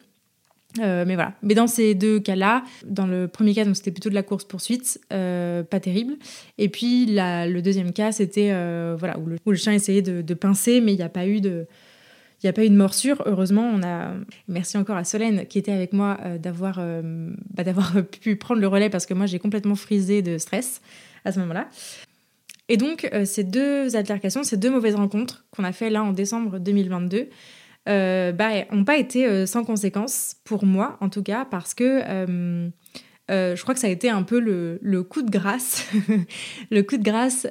Euh, 0.79 1.05
mais 1.07 1.15
voilà. 1.15 1.33
Mais 1.41 1.53
dans 1.53 1.67
ces 1.67 1.95
deux 1.95 2.19
cas-là, 2.19 2.63
dans 2.85 3.07
le 3.07 3.27
premier 3.27 3.53
cas, 3.53 3.65
c'était 3.73 3.91
plutôt 3.91 4.09
de 4.09 4.15
la 4.15 4.23
course 4.23 4.43
poursuite, 4.43 4.99
pas 5.09 5.79
terrible. 5.79 6.15
Et 6.57 6.69
puis 6.69 7.05
le 7.07 7.59
deuxième 7.61 7.93
cas, 7.93 8.11
c'était 8.11 8.51
voilà 8.97 9.17
où 9.19 9.51
le, 9.51 9.55
chien 9.55 9.73
essayait 9.73 10.01
de, 10.01 10.33
pincer, 10.33 10.81
mais 10.81 10.93
il 10.93 10.97
n'y 10.97 11.03
a 11.03 11.09
pas 11.09 11.27
eu 11.27 11.41
de 11.41 11.67
il 12.43 12.45
n'y 12.45 12.49
a 12.49 12.53
pas 12.53 12.65
eu 12.65 12.69
de 12.69 12.75
morsure. 12.75 13.23
Heureusement, 13.25 13.71
on 13.73 13.81
a. 13.81 14.13
Merci 14.47 14.77
encore 14.77 14.97
à 14.97 15.05
Solène 15.05 15.45
qui 15.47 15.57
était 15.57 15.71
avec 15.71 15.93
moi 15.93 16.19
d'avoir 16.39 16.81
bah, 17.53 17.63
d'avoir 17.63 17.93
pu 18.21 18.35
prendre 18.35 18.59
le 18.59 18.67
relais 18.67 18.89
parce 18.89 19.05
que 19.05 19.13
moi 19.13 19.25
j'ai 19.25 19.39
complètement 19.39 19.75
frisé 19.75 20.21
de 20.21 20.37
stress 20.37 20.81
à 21.23 21.31
ce 21.31 21.39
moment-là. 21.39 21.69
Et 22.67 22.77
donc, 22.77 23.07
euh, 23.13 23.25
ces 23.25 23.43
deux 23.43 23.95
altercations, 23.95 24.43
ces 24.43 24.57
deux 24.57 24.71
mauvaises 24.71 24.95
rencontres 24.95 25.45
qu'on 25.51 25.63
a 25.63 25.71
fait 25.71 25.89
là 25.89 26.03
en 26.03 26.11
décembre 26.11 26.59
2022, 26.59 27.29
euh, 27.87 28.31
bah, 28.31 28.49
n'ont 28.71 28.83
pas 28.83 28.97
été 28.97 29.25
euh, 29.25 29.45
sans 29.45 29.63
conséquences, 29.63 30.35
pour 30.43 30.65
moi 30.65 30.97
en 31.01 31.09
tout 31.09 31.23
cas, 31.23 31.45
parce 31.45 31.73
que 31.73 32.01
je 33.27 33.61
crois 33.61 33.73
que 33.73 33.79
ça 33.79 33.87
a 33.87 33.91
été 33.91 34.09
un 34.09 34.23
peu 34.23 34.39
le, 34.39 35.03
coup 35.03 35.21
de 35.21 35.31
grâce, 35.31 35.87
le 36.71 36.81
coup 36.81 36.97
de 36.97 37.03
grâce 37.03 37.47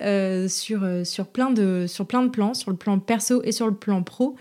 sur, 0.52 1.06
sur, 1.06 1.26
plein 1.28 1.50
de, 1.50 1.86
sur 1.88 2.06
plein 2.06 2.22
de 2.22 2.28
plans, 2.28 2.54
sur 2.54 2.70
le 2.70 2.76
plan 2.76 2.98
perso 2.98 3.42
et 3.44 3.52
sur 3.52 3.66
le 3.66 3.74
plan 3.74 4.02
pro, 4.02 4.36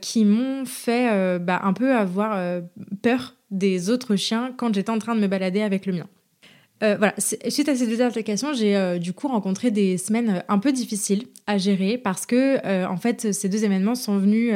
qui 0.00 0.24
m'ont 0.24 0.64
fait 0.64 1.38
bah, 1.38 1.60
un 1.64 1.72
peu 1.72 1.94
avoir 1.94 2.60
peur 3.02 3.34
des 3.50 3.90
autres 3.90 4.16
chiens 4.16 4.52
quand 4.56 4.74
j'étais 4.74 4.90
en 4.90 4.98
train 4.98 5.14
de 5.14 5.20
me 5.20 5.28
balader 5.28 5.62
avec 5.62 5.86
le 5.86 5.92
mien. 5.92 6.06
Euh, 6.82 6.96
voilà, 6.98 7.14
suite 7.18 7.68
à 7.68 7.74
ces 7.76 7.86
deux 7.86 8.02
applications, 8.02 8.52
j'ai 8.52 8.76
euh, 8.76 8.98
du 8.98 9.12
coup 9.12 9.28
rencontré 9.28 9.70
des 9.70 9.96
semaines 9.96 10.30
euh, 10.30 10.40
un 10.48 10.58
peu 10.58 10.72
difficiles 10.72 11.24
à 11.46 11.56
gérer 11.56 11.98
parce 11.98 12.26
que 12.26 12.86
en 12.86 12.96
fait 12.96 13.32
ces 13.32 13.48
deux 13.48 13.64
événements 13.64 13.94
sont 13.94 14.18
venus 14.18 14.52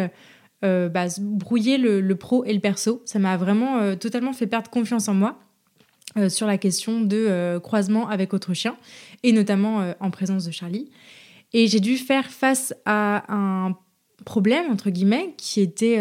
bah, 0.63 1.07
brouiller 1.21 1.79
le, 1.79 2.15
pro 2.15 2.45
et 2.45 2.53
le 2.53 2.61
perso. 2.61 3.03
Ça 3.05 3.19
m'a 3.19 3.37
vraiment 3.37 3.97
totalement 3.97 4.33
fait 4.33 4.47
perdre 4.47 4.71
confiance 4.71 5.09
en 5.09 5.15
moi 5.15 5.39
sur 6.29 6.47
la 6.47 6.59
question 6.59 7.01
de 7.01 7.59
croisement 7.63 8.09
avec 8.09 8.35
autre 8.35 8.55
chien 8.55 8.77
et 9.23 9.33
notamment 9.33 9.93
en 10.01 10.11
présence 10.11 10.45
de 10.45 10.51
Charlie. 10.51 10.91
Et 11.53 11.67
j'ai 11.69 11.81
dû 11.81 11.97
faire 11.97 12.27
face 12.31 12.75
à 12.85 13.25
un 13.33 13.77
problème 14.25 14.71
entre 14.71 14.91
guillemets 14.91 15.35
qui 15.37 15.61
était 15.61 15.99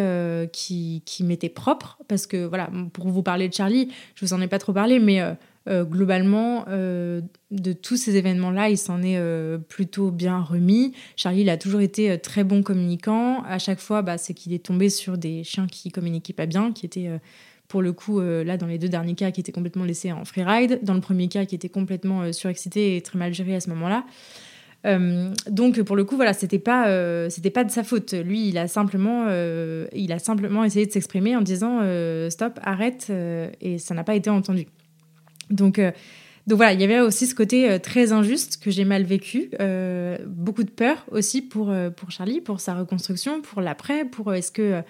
qui, 0.52 1.04
qui 1.06 1.24
m'était 1.24 1.50
propre 1.50 2.00
parce 2.08 2.26
que 2.26 2.46
voilà 2.46 2.70
pour 2.94 3.10
vous 3.10 3.24
parler 3.24 3.48
de 3.48 3.54
Charlie 3.54 3.92
je 4.16 4.26
vous 4.26 4.34
en 4.34 4.42
ai 4.42 4.48
pas 4.48 4.60
trop 4.60 4.74
parlé 4.74 5.00
mais 5.00 5.22
euh, 5.22 5.34
globalement, 5.68 6.66
euh, 6.70 7.22
de 7.52 7.74
tous 7.74 7.98
ces 7.98 8.16
événements-là, 8.16 8.70
il 8.70 8.78
s'en 8.78 9.02
est 9.04 9.18
euh, 9.18 9.58
plutôt 9.58 10.12
bien 10.12 10.40
remis. 10.40 10.94
Charlie, 11.16 11.42
il 11.42 11.50
a 11.50 11.58
toujours 11.58 11.82
été 11.82 12.18
très 12.20 12.44
bon 12.44 12.64
communicant. 12.64 13.44
À 13.44 13.60
chaque 13.60 13.80
fois, 13.80 14.02
bah, 14.02 14.18
c'est 14.18 14.34
qu'il 14.34 14.54
est 14.54 14.64
tombé 14.64 14.90
sur 14.90 15.18
des 15.18 15.44
chiens 15.44 15.68
qui 15.68 15.92
communiquaient 15.92 16.34
pas 16.34 16.46
bien, 16.46 16.72
qui 16.72 16.86
étaient 16.86 17.10
pour 17.68 17.82
le 17.82 17.92
coup, 17.92 18.22
là, 18.22 18.56
dans 18.56 18.68
les 18.68 18.78
deux 18.78 18.88
derniers 18.88 19.16
cas, 19.16 19.32
qui 19.32 19.42
étaient 19.42 19.52
complètement 19.52 19.84
laissés 19.84 20.14
en 20.14 20.24
freeride. 20.24 20.80
Dans 20.84 20.94
le 20.94 21.02
premier 21.02 21.28
cas, 21.28 21.46
qui 21.46 21.56
était 21.56 21.70
complètement 21.70 22.32
surexcité 22.32 22.96
et 22.96 23.02
très 23.02 23.20
mal 23.20 23.34
géré 23.34 23.56
à 23.56 23.60
ce 23.60 23.70
moment-là. 23.72 24.06
donc 25.50 25.82
pour 25.82 25.98
le 25.98 26.06
coup 26.06 26.16
voilà 26.16 26.34
c'était 26.34 26.60
pas 26.60 27.30
c'était 27.30 27.50
pas 27.50 27.66
de 27.66 27.72
sa 27.72 27.84
faute 27.84 28.14
lui 28.14 28.48
il 28.48 28.58
a 28.58 28.70
simplement 28.70 29.28
il 29.94 30.12
a 30.14 30.20
simplement 30.20 30.64
essayé 30.64 30.86
de 30.86 30.92
s'exprimer 30.92 31.36
en 31.36 31.42
disant 31.42 31.82
stop 32.30 32.58
arrête 32.64 33.12
et 33.60 33.80
ça 33.80 33.94
n'a 33.96 34.06
pas 34.06 34.16
été 34.16 34.30
entendu 34.30 34.68
donc, 35.50 35.80
euh, 35.80 35.92
donc 36.46 36.58
voilà, 36.58 36.74
il 36.74 36.82
y 36.82 36.84
avait 36.84 37.00
aussi 37.00 37.28
ce 37.28 37.36
côté 37.36 37.70
euh, 37.70 37.80
très 37.80 38.12
injuste 38.12 38.62
que 38.62 38.72
j'ai 38.72 38.86
mal 38.86 39.04
vécu, 39.04 39.50
euh, 39.60 40.18
beaucoup 40.26 40.64
de 40.64 40.70
peur 40.70 41.06
aussi 41.12 41.42
pour, 41.42 41.74
pour 41.96 42.12
Charlie, 42.12 42.42
pour 42.42 42.60
sa 42.60 42.76
reconstruction, 42.76 43.42
pour 43.42 43.62
l'après, 43.62 44.06
pour 44.06 44.34
est-ce 44.34 44.52
que, 44.52 44.82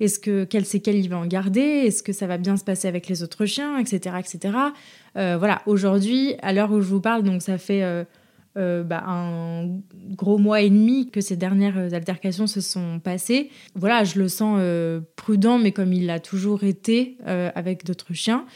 est-ce 0.00 0.18
que 0.18 0.44
quel 0.44 0.64
séquelles 0.64 0.96
il 0.96 1.08
va 1.08 1.18
en 1.18 1.26
garder, 1.26 1.60
est-ce 1.60 2.02
que 2.02 2.12
ça 2.12 2.26
va 2.26 2.36
bien 2.38 2.56
se 2.56 2.64
passer 2.64 2.88
avec 2.88 3.08
les 3.08 3.22
autres 3.22 3.46
chiens, 3.46 3.78
etc. 3.78 4.16
etc. 4.18 4.54
voilà, 5.14 5.62
aujourd'hui, 5.66 6.34
à 6.42 6.52
l'heure 6.52 6.70
où 6.70 6.80
je 6.80 6.88
vous 6.88 7.00
parle, 7.00 7.22
donc 7.22 7.40
ça 7.40 7.56
fait 7.56 7.82
euh, 8.56 8.82
bah, 8.82 9.04
un 9.06 9.68
gros 10.12 10.38
mois 10.38 10.62
et 10.62 10.70
demi 10.70 11.10
que 11.10 11.20
ces 11.20 11.36
dernières 11.36 11.92
altercations 11.92 12.46
se 12.46 12.60
sont 12.60 13.00
passées. 13.00 13.50
Voilà, 13.74 14.04
je 14.04 14.18
le 14.18 14.28
sens 14.28 14.56
euh, 14.60 15.00
prudent, 15.16 15.58
mais 15.58 15.72
comme 15.72 15.92
il 15.92 16.06
l'a 16.06 16.20
toujours 16.20 16.64
été 16.64 17.18
euh, 17.26 17.50
avec 17.54 17.84
d'autres 17.84 18.14
chiens. 18.14 18.46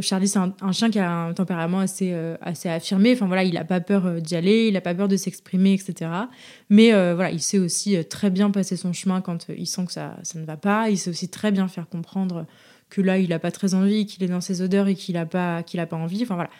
Charlie, 0.00 0.28
c'est 0.28 0.38
un, 0.38 0.72
chien 0.72 0.90
qui 0.90 0.98
a 0.98 1.10
un 1.10 1.34
tempérament 1.34 1.78
assez, 1.78 2.12
assez 2.40 2.68
affirmé. 2.68 3.12
Enfin 3.12 3.26
voilà, 3.26 3.44
il 3.44 3.54
n'a 3.54 3.64
pas 3.64 3.80
peur 3.80 4.20
d'y 4.20 4.34
aller, 4.34 4.66
il 4.68 4.74
n'a 4.74 4.80
pas 4.80 4.94
peur 4.94 5.08
de 5.08 5.16
s'exprimer, 5.16 5.74
etc. 5.74 6.10
Mais 6.70 6.90
voilà, 6.90 7.30
il 7.30 7.40
sait 7.40 7.58
aussi 7.58 7.96
très 8.06 8.30
bien 8.30 8.50
passer 8.50 8.76
son 8.76 8.92
chemin 8.92 9.20
quand 9.20 9.46
il 9.56 9.66
sent 9.66 9.86
que 9.86 9.92
ça, 9.92 10.16
ça 10.22 10.38
ne 10.38 10.44
va 10.44 10.56
pas. 10.56 10.90
Il 10.90 10.98
sait 10.98 11.10
aussi 11.10 11.28
très 11.28 11.52
bien 11.52 11.68
faire 11.68 11.88
comprendre 11.88 12.46
que 12.90 13.00
là, 13.00 13.18
il 13.18 13.30
n'a 13.30 13.38
pas 13.38 13.50
très 13.50 13.74
envie, 13.74 14.06
qu'il 14.06 14.22
est 14.22 14.28
dans 14.28 14.40
ses 14.40 14.62
odeurs 14.62 14.88
et 14.88 14.94
qu'il 14.94 15.14
n'a 15.14 15.26
pas, 15.26 15.62
qu'il 15.62 15.84
pas 15.84 15.96
envie. 15.96 16.22
Enfin 16.22 16.34
voilà 16.34 16.50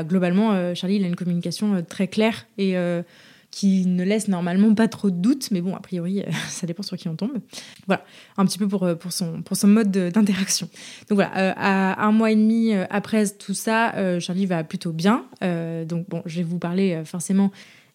globalement, 0.00 0.52
euh, 0.52 0.74
Charlie, 0.74 0.96
il 0.96 1.04
a 1.04 1.06
une 1.06 1.16
communication 1.16 1.74
euh, 1.74 1.82
très 1.82 2.08
claire 2.08 2.46
et 2.56 2.76
euh, 2.76 3.02
qui 3.50 3.84
ne 3.84 4.02
laisse 4.02 4.28
normalement 4.28 4.74
pas 4.74 4.88
trop 4.88 5.10
de 5.10 5.16
doutes, 5.16 5.50
mais 5.50 5.60
bon, 5.60 5.76
a 5.76 5.80
priori, 5.80 6.22
ça 6.48 6.66
dépend 6.66 6.82
sur 6.82 6.96
qui 6.96 7.08
on 7.08 7.16
tombe. 7.16 7.38
Voilà, 7.86 8.02
un 8.38 8.46
petit 8.46 8.58
peu 8.58 8.66
pour, 8.66 8.86
son, 9.12 9.42
mode 9.64 9.90
d'interaction. 9.90 10.68
Donc 11.10 11.16
voilà, 11.16 11.52
à 11.54 12.06
un 12.06 12.12
mois 12.12 12.30
et 12.30 12.36
demi 12.36 12.72
après 12.88 13.28
tout 13.28 13.52
ça, 13.52 14.18
Charlie 14.20 14.46
va 14.46 14.64
plutôt 14.64 14.92
bien. 14.92 15.26
donc 15.42 16.08
bon, 16.08 16.22
je 16.24 16.38
vais 16.38 16.44
vous 16.44 16.58
parler 16.58 17.02
forcément. 17.04 17.50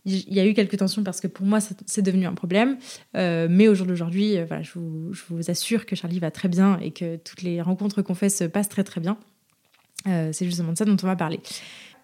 Il 0.06 0.32
y 0.32 0.40
a 0.40 0.46
eu 0.46 0.54
quelques 0.54 0.78
tensions 0.78 1.04
parce 1.04 1.20
que 1.20 1.28
pour 1.28 1.46
moi, 1.46 1.58
c'est 1.60 2.04
devenu 2.04 2.28
un 2.28 2.36
problème. 2.36 2.78
mais 3.16 3.68
au 3.68 3.74
jour 3.74 3.88
d'aujourd'hui, 3.88 4.36
je 4.62 4.80
je 5.12 5.22
vous 5.30 5.50
assure 5.50 5.88
que 5.88 5.96
Charlie 5.96 6.20
va 6.20 6.30
très 6.30 6.50
bien 6.50 6.78
et 6.84 6.92
que 6.92 7.16
toutes 7.16 7.42
les 7.42 7.64
rencontres 7.64 8.04
qu'on 8.04 8.16
fait 8.16 8.30
se 8.30 8.44
passent 8.44 8.70
très 8.70 8.84
très 8.84 9.02
bien. 9.02 9.18
C'est 10.06 10.46
justement 10.46 10.72
de 10.72 10.78
ça 10.78 10.86
dont 10.86 10.98
on 11.02 11.08
va 11.08 11.16
parler. 11.16 11.40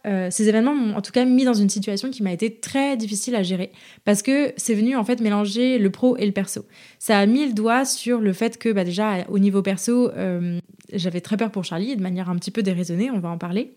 Euh, 0.05 0.27
ces 0.29 0.49
événements 0.49 0.75
m'ont 0.75 0.97
en 0.97 1.01
tout 1.01 1.13
cas 1.13 1.23
mis 1.23 1.45
dans 1.45 1.53
une 1.53 1.69
situation 1.69 2.09
qui 2.09 2.23
m'a 2.23 2.33
été 2.33 2.53
très 2.53 2.97
difficile 2.97 3.35
à 3.35 3.43
gérer 3.43 3.71
parce 4.03 4.21
que 4.21 4.51
c'est 4.57 4.73
venu 4.73 4.97
en 4.97 5.05
fait 5.05 5.21
mélanger 5.21 5.79
le 5.79 5.89
pro 5.91 6.17
et 6.17 6.25
le 6.25 6.33
perso. 6.33 6.65
Ça 6.99 7.17
a 7.19 7.25
mis 7.25 7.47
le 7.47 7.53
doigt 7.53 7.85
sur 7.85 8.19
le 8.19 8.33
fait 8.33 8.57
que 8.57 8.69
bah, 8.73 8.83
déjà 8.83 9.25
au 9.29 9.39
niveau 9.39 9.61
perso, 9.61 10.11
euh, 10.11 10.59
j'avais 10.91 11.21
très 11.21 11.37
peur 11.37 11.51
pour 11.51 11.63
Charlie 11.63 11.95
de 11.95 12.01
manière 12.01 12.29
un 12.29 12.35
petit 12.35 12.51
peu 12.51 12.63
déraisonnée, 12.63 13.11
on 13.11 13.19
va 13.19 13.29
en 13.29 13.37
parler. 13.37 13.75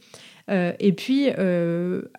Euh, 0.49 0.73
et 0.79 0.93
puis 0.93 1.29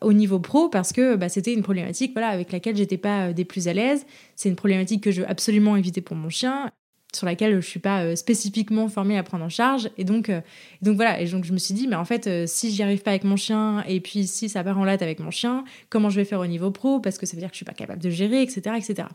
au 0.01 0.13
niveau 0.13 0.39
pro 0.39 0.69
parce 0.69 0.93
que 0.93 1.15
bah, 1.15 1.29
c'était 1.29 1.53
une 1.53 1.63
problématique 1.63 2.11
voilà 2.13 2.27
avec 2.27 2.51
laquelle 2.51 2.75
j'étais 2.75 2.97
pas 2.97 3.33
des 3.33 3.43
plus 3.43 3.67
à 3.67 3.73
l'aise. 3.73 4.05
C'est 4.35 4.47
une 4.47 4.55
problématique 4.55 5.03
que 5.03 5.11
je 5.11 5.21
veux 5.21 5.29
absolument 5.29 5.75
éviter 5.75 5.99
pour 5.99 6.15
mon 6.15 6.29
chien 6.29 6.71
sur 7.17 7.25
laquelle 7.25 7.59
je 7.59 7.67
suis 7.67 7.79
pas 7.79 8.03
euh, 8.03 8.15
spécifiquement 8.15 8.87
formée 8.87 9.17
à 9.17 9.23
prendre 9.23 9.43
en 9.43 9.49
charge. 9.49 9.89
Et 9.97 10.03
donc, 10.03 10.29
euh, 10.29 10.41
donc 10.81 10.95
voilà. 10.95 11.19
Et 11.19 11.25
donc 11.25 11.43
je 11.43 11.51
me 11.51 11.57
suis 11.57 11.73
dit, 11.73 11.87
mais 11.87 11.95
en 11.95 12.05
fait, 12.05 12.27
euh, 12.27 12.45
si 12.47 12.71
j'y 12.71 12.83
arrive 12.83 13.01
pas 13.01 13.11
avec 13.11 13.23
mon 13.23 13.35
chien, 13.35 13.83
et 13.87 13.99
puis 13.99 14.27
si 14.27 14.49
ça 14.49 14.63
part 14.63 14.77
en 14.77 14.85
latte 14.85 15.01
avec 15.01 15.19
mon 15.19 15.31
chien, 15.31 15.65
comment 15.89 16.09
je 16.09 16.17
vais 16.17 16.25
faire 16.25 16.39
au 16.39 16.47
niveau 16.47 16.71
pro? 16.71 16.99
Parce 16.99 17.17
que 17.17 17.25
ça 17.25 17.35
veut 17.35 17.41
dire 17.41 17.49
que 17.49 17.55
je 17.55 17.57
suis 17.57 17.65
pas 17.65 17.73
capable 17.73 18.01
de 18.01 18.09
gérer, 18.09 18.41
etc., 18.41 18.61
etc. 18.77 19.07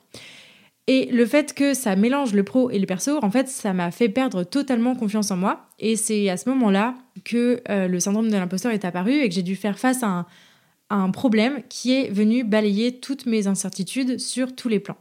Et 0.89 1.07
le 1.13 1.25
fait 1.27 1.55
que 1.55 1.75
ça 1.75 1.95
mélange 1.95 2.35
le 2.35 2.43
pro 2.43 2.69
et 2.71 2.79
le 2.81 2.87
perso, 2.87 3.21
en 3.23 3.31
fait, 3.31 3.49
ça 3.49 3.73
m'a 3.73 3.93
fait 3.93 4.09
perdre 4.09 4.43
totalement 4.43 4.97
confiance 4.97 5.31
en 5.31 5.37
moi. 5.37 5.69
Et 5.79 5.95
c'est 5.95 6.29
à 6.29 6.37
ce 6.37 6.49
moment-là 6.51 6.97
que 7.25 7.63
le 7.69 8.01
syndrome 8.01 8.29
de 8.29 8.37
l'imposteur 8.37 8.73
est 8.73 8.85
apparu 8.85 9.13
et 9.13 9.29
que 9.29 9.35
j'ai 9.35 9.45
dû 9.45 9.55
faire 9.55 9.79
face 9.79 10.03
à 10.03 10.27
un 10.91 11.11
problème 11.13 11.63
qui 11.69 11.93
est 11.93 12.11
venu 12.11 12.43
balayer 12.43 12.99
toutes 12.99 13.27
mes 13.27 13.47
incertitudes 13.47 14.19
sur 14.19 14.57
tous 14.57 14.69
les 14.69 14.81
plans. 14.81 14.97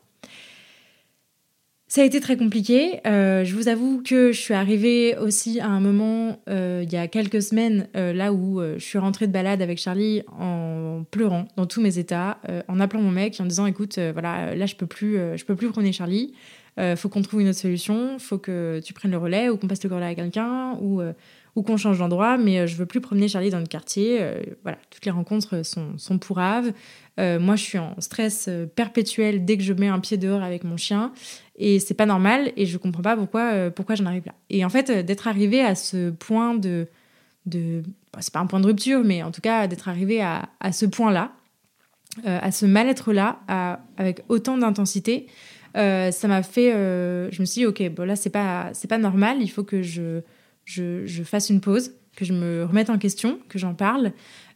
Ça 1.91 2.03
a 2.03 2.05
été 2.05 2.21
très 2.21 2.37
compliqué. 2.37 3.01
Euh, 3.05 3.43
je 3.43 3.53
vous 3.53 3.67
avoue 3.67 4.01
que 4.01 4.31
je 4.31 4.39
suis 4.39 4.53
arrivée 4.53 5.17
aussi 5.17 5.59
à 5.59 5.67
un 5.67 5.81
moment, 5.81 6.39
euh, 6.47 6.85
il 6.85 6.93
y 6.93 6.95
a 6.95 7.09
quelques 7.09 7.41
semaines, 7.41 7.89
euh, 7.97 8.13
là 8.13 8.31
où 8.31 8.61
je 8.61 8.79
suis 8.79 8.97
rentrée 8.97 9.27
de 9.27 9.33
balade 9.33 9.61
avec 9.61 9.77
Charlie 9.77 10.23
en 10.39 11.03
pleurant 11.11 11.49
dans 11.57 11.65
tous 11.65 11.81
mes 11.81 11.97
états, 11.97 12.37
en 12.69 12.79
appelant 12.79 13.01
mon 13.01 13.11
mec 13.11 13.35
en 13.41 13.45
disant 13.45 13.65
écoute, 13.65 13.99
voilà, 13.99 14.55
là 14.55 14.65
je 14.67 14.75
peux 14.75 14.85
plus, 14.85 15.17
je 15.35 15.43
peux 15.43 15.57
plus 15.57 15.67
promener 15.67 15.91
Charlie. 15.91 16.33
Faut 16.95 17.09
qu'on 17.09 17.21
trouve 17.21 17.41
une 17.41 17.49
autre 17.49 17.59
solution. 17.59 18.17
Faut 18.17 18.37
que 18.37 18.81
tu 18.83 18.93
prennes 18.93 19.11
le 19.11 19.17
relais 19.17 19.49
ou 19.49 19.57
qu'on 19.57 19.67
passe 19.67 19.83
le 19.83 19.93
relais 19.93 20.07
à 20.07 20.15
quelqu'un 20.15 20.77
ou 20.81 21.01
ou 21.57 21.63
qu'on 21.63 21.75
change 21.75 21.99
d'endroit, 21.99 22.37
mais 22.37 22.65
je 22.65 22.77
veux 22.77 22.85
plus 22.85 23.01
promener 23.01 23.27
Charlie 23.27 23.49
dans 23.49 23.59
le 23.59 23.65
quartier. 23.65 24.19
voilà, 24.63 24.77
toutes 24.89 25.05
les 25.05 25.11
rencontres 25.11 25.63
sont, 25.65 25.97
sont 25.97 26.17
pourraves. 26.17 26.71
moi, 27.17 27.55
je 27.55 27.63
suis 27.63 27.77
en 27.77 27.93
stress 27.99 28.49
perpétuel 28.75 29.45
dès 29.45 29.57
que 29.57 29.63
je 29.63 29.73
mets 29.73 29.89
un 29.89 29.99
pied 29.99 30.17
dehors 30.17 30.41
avec 30.41 30.63
mon 30.63 30.77
chien 30.77 31.11
et 31.61 31.79
c'est 31.79 31.93
pas 31.93 32.07
normal 32.07 32.51
et 32.57 32.65
je 32.65 32.77
comprends 32.77 33.03
pas 33.03 33.15
pourquoi 33.15 33.53
euh, 33.53 33.69
pourquoi 33.69 33.95
j'en 33.95 34.07
arrive 34.07 34.23
là 34.25 34.33
et 34.49 34.65
en 34.65 34.69
fait 34.69 34.89
euh, 34.89 35.03
d'être 35.03 35.27
arrivé 35.27 35.61
à 35.61 35.75
ce 35.75 36.09
point 36.09 36.55
de 36.55 36.87
de 37.45 37.83
bah, 38.11 38.19
c'est 38.21 38.33
pas 38.33 38.39
un 38.39 38.47
point 38.47 38.59
de 38.59 38.65
rupture 38.65 39.03
mais 39.05 39.23
en 39.23 39.31
tout 39.31 39.41
cas 39.41 39.67
d'être 39.67 39.87
arrivé 39.87 40.21
à, 40.21 40.49
à, 40.59 40.71
ce 40.71 40.85
point 40.85 41.11
là 41.11 41.31
euh, 42.25 42.39
à 42.41 42.51
ce 42.51 42.65
mal-être 42.65 43.13
là 43.13 43.39
avec 43.97 44.21
autant 44.27 44.57
d'intensité 44.57 45.27
ça 45.73 46.27
m'a 46.27 46.43
fait 46.43 46.71
je 46.71 47.41
me 47.41 47.45
suis 47.45 47.61
dit 47.61 47.65
ok 47.65 47.89
bon 47.91 48.05
là 48.05 48.15
c'est 48.15 48.29
pas 48.29 48.71
pas 48.89 48.97
normal 48.97 49.37
il 49.41 49.49
faut 49.49 49.63
que 49.63 49.81
je, 49.81 50.21
je, 50.65 51.05
je 51.05 51.23
fasse 51.23 51.49
une 51.49 51.61
pause 51.61 51.93
que 52.15 52.25
je 52.25 52.33
me 52.33 52.65
remette 52.65 52.89
en 52.89 52.97
question 52.97 53.39
que 53.49 53.57
j'en 53.57 53.73
parle 53.73 54.11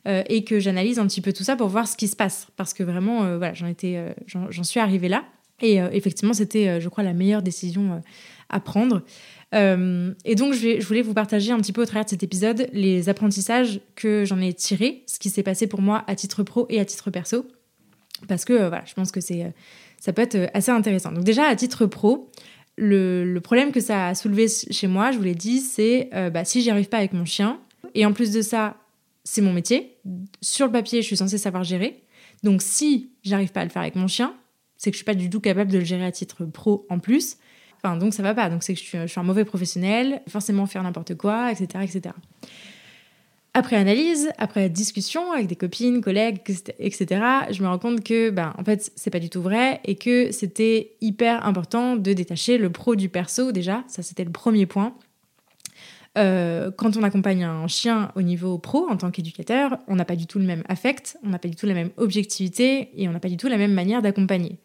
et 0.06 0.44
que 0.44 0.60
j'analyse 0.60 1.00
un 1.00 1.08
petit 1.08 1.22
peu 1.22 1.34
tout 1.34 1.44
ça 1.44 1.56
pour 1.56 1.68
voir 1.68 1.88
ce 1.88 1.98
qui 1.98 2.08
se 2.08 2.16
passe 2.16 2.48
parce 2.58 2.74
que 2.74 2.84
vraiment 2.84 3.38
voilà 3.38 3.54
j'en 3.54 3.68
étais 3.68 4.14
suis 4.64 4.80
arrivée 4.80 5.10
là 5.10 5.24
et 5.62 5.82
euh, 5.82 5.90
effectivement, 5.92 6.34
c'était, 6.34 6.68
euh, 6.68 6.80
je 6.80 6.90
crois, 6.90 7.04
la 7.04 7.14
meilleure 7.14 7.42
décision 7.42 7.94
euh, 7.94 8.00
à 8.50 8.60
prendre. 8.60 9.04
et 9.54 10.36
donc, 10.36 10.54
je, 10.54 10.82
je, 10.82 10.86
voulais 10.86 11.02
vous 11.02 11.14
partager 11.14 11.52
un 11.52 11.58
petit 11.60 11.72
peu 11.72 11.82
au 11.82 11.86
travers 11.86 12.04
de 12.04 12.10
cet 12.10 12.24
épisode 12.24 12.68
les 12.74 13.08
apprentissages 13.08 13.80
que 13.96 14.26
j'en 14.26 14.42
ai 14.42 14.54
tirés, 14.54 15.04
ce 15.08 15.18
qui 15.18 15.30
s'est 15.30 15.44
passé 15.44 15.66
pour 15.66 15.82
moi 15.82 16.04
à 16.08 16.16
titre 16.16 16.44
pro 16.44 16.66
et 16.70 16.80
à 16.80 16.86
titre 16.86 17.10
perso. 17.10 17.46
Parce 18.28 18.44
que 18.44 18.54
voilà, 18.54 18.84
je 18.86 18.94
pense 18.94 19.12
que 19.12 19.22
c'est, 19.22 19.54
ça 20.06 20.14
peut 20.14 20.22
être 20.22 20.52
assez 20.54 20.70
intéressant. 20.70 21.12
Donc, 21.12 21.24
déjà, 21.24 21.46
à 21.46 21.56
titre 21.56 21.88
pro, 21.88 22.30
le, 22.78 23.40
problème 23.40 23.72
que 23.72 23.80
ça 23.80 24.10
a 24.10 24.14
soulevé 24.14 24.46
chez 24.48 24.86
moi, 24.86 25.12
je 25.12 25.18
vous 25.18 25.24
l'ai 25.24 25.34
dit, 25.34 25.62
c'est 25.62 26.12
bah, 26.32 26.46
si 26.46 26.62
j'y 26.62 26.70
arrive 26.70 26.90
pas 26.90 26.98
avec 26.98 27.12
mon 27.12 27.26
chien, 27.26 27.60
et 27.96 28.06
en 28.06 28.14
plus 28.14 28.32
de 28.32 28.44
ça, 28.44 28.78
c'est 29.24 29.42
mon 29.42 29.52
métier. 29.52 29.98
Sur 30.42 30.68
le 30.68 30.72
papier, 30.72 31.02
je 31.02 31.08
suis 31.08 31.18
censée 31.18 31.40
savoir 31.40 31.64
gérer. 31.64 32.04
Donc, 32.44 32.62
si 32.62 33.10
j'arrive 33.24 33.52
pas 33.52 33.62
à 33.62 33.64
le 33.64 33.72
faire 33.72 33.82
avec 33.82 33.96
mon 33.96 34.06
chien, 34.06 34.36
c'est 34.78 34.92
que 34.92 34.94
je 34.94 35.00
suis 35.00 35.06
pas 35.06 35.16
du 35.16 35.28
tout 35.32 35.40
capable 35.40 35.72
de 35.72 35.80
le 35.80 35.86
gérer 35.86 36.06
à 36.06 36.12
titre 36.12 36.46
pro 36.46 36.86
en 36.90 37.00
plus. 37.00 37.38
Enfin, 37.78 37.98
donc 37.98 38.14
ça 38.14 38.22
va 38.22 38.36
pas. 38.36 38.52
Donc 38.52 38.62
c'est 38.62 38.76
que 38.76 38.80
je 38.80 38.86
suis, 38.86 38.98
je 39.00 39.08
suis, 39.08 39.20
un 39.20 39.24
mauvais 39.24 39.46
professionnel, 39.46 40.22
forcément 40.28 40.68
faire 40.68 40.84
n'importe 40.84 41.16
quoi, 41.16 41.52
etc., 41.52 41.84
etc. 41.84 42.14
Après 43.58 43.78
analyse, 43.78 44.32
après 44.38 44.68
discussion 44.68 45.32
avec 45.32 45.48
des 45.48 45.56
copines, 45.56 46.02
collègues, 46.02 46.42
etc., 46.78 47.22
je 47.52 47.64
me 47.64 47.70
rends 47.70 47.80
compte 47.80 48.04
que, 48.04 48.30
ben, 48.30 48.54
en 48.58 48.66
fait, 48.66 48.92
c'est 48.98 49.10
pas 49.10 49.22
du 49.22 49.30
tout 49.30 49.42
vrai 49.42 49.80
et 49.86 49.96
que 49.96 50.30
c'était 50.34 50.98
hyper 51.00 51.46
important 51.46 51.96
de 51.96 52.12
détacher 52.12 52.58
le 52.58 52.70
pro 52.70 52.98
du 52.98 53.08
perso 53.08 53.54
déjà. 53.54 53.86
Ça, 53.88 54.04
c'était 54.04 54.26
le 54.26 54.32
premier 54.32 54.66
point. 54.66 54.94
Euh, 56.18 56.70
quand 56.76 56.98
on 56.98 57.04
accompagne 57.04 57.46
un 57.46 57.68
chien 57.68 58.12
au 58.16 58.22
niveau 58.22 58.58
pro 58.58 58.90
en 58.90 58.98
tant 58.98 59.10
qu'éducateur, 59.10 59.80
on 59.88 59.96
n'a 59.96 60.04
pas 60.04 60.18
du 60.18 60.28
tout 60.28 60.40
le 60.40 60.46
même 60.46 60.64
affect, 60.68 61.18
on 61.24 61.30
n'a 61.30 61.40
pas 61.40 61.48
du 61.48 61.56
tout 61.56 61.66
la 61.66 61.76
même 61.76 61.92
objectivité 61.96 62.90
et 63.02 63.08
on 63.08 63.14
n'a 63.14 63.22
pas 63.22 63.30
du 63.30 63.38
tout 63.38 63.48
la 63.48 63.58
même 63.58 63.74
manière 63.74 64.02
d'accompagner. 64.02 64.60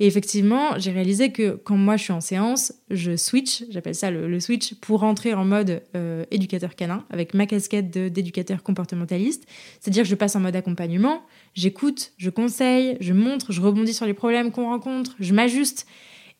Et 0.00 0.06
effectivement, 0.06 0.78
j'ai 0.78 0.90
réalisé 0.90 1.32
que 1.32 1.52
quand 1.64 1.76
moi 1.76 1.96
je 1.96 2.04
suis 2.04 2.12
en 2.12 2.20
séance, 2.20 2.72
je 2.90 3.16
switch, 3.16 3.64
j'appelle 3.70 3.94
ça 3.94 4.10
le, 4.10 4.40
switch, 4.40 4.74
pour 4.74 5.00
rentrer 5.00 5.34
en 5.34 5.44
mode 5.44 5.82
euh, 5.94 6.24
éducateur 6.30 6.74
canin, 6.74 7.04
avec 7.10 7.34
ma 7.34 7.46
casquette 7.46 7.90
d'éducateur 7.90 8.62
comportementaliste. 8.62 9.46
C'est-à-dire 9.80 10.02
que 10.02 10.08
je 10.08 10.14
passe 10.14 10.36
en 10.36 10.40
mode 10.40 10.56
accompagnement, 10.56 11.22
j'écoute, 11.54 12.12
je 12.16 12.30
conseille, 12.30 12.96
je 13.00 13.12
montre, 13.12 13.52
je 13.52 13.60
rebondis 13.60 13.94
sur 13.94 14.06
les 14.06 14.14
problèmes 14.14 14.50
qu'on 14.50 14.66
rencontre, 14.66 15.14
je 15.20 15.32
m'ajuste. 15.34 15.86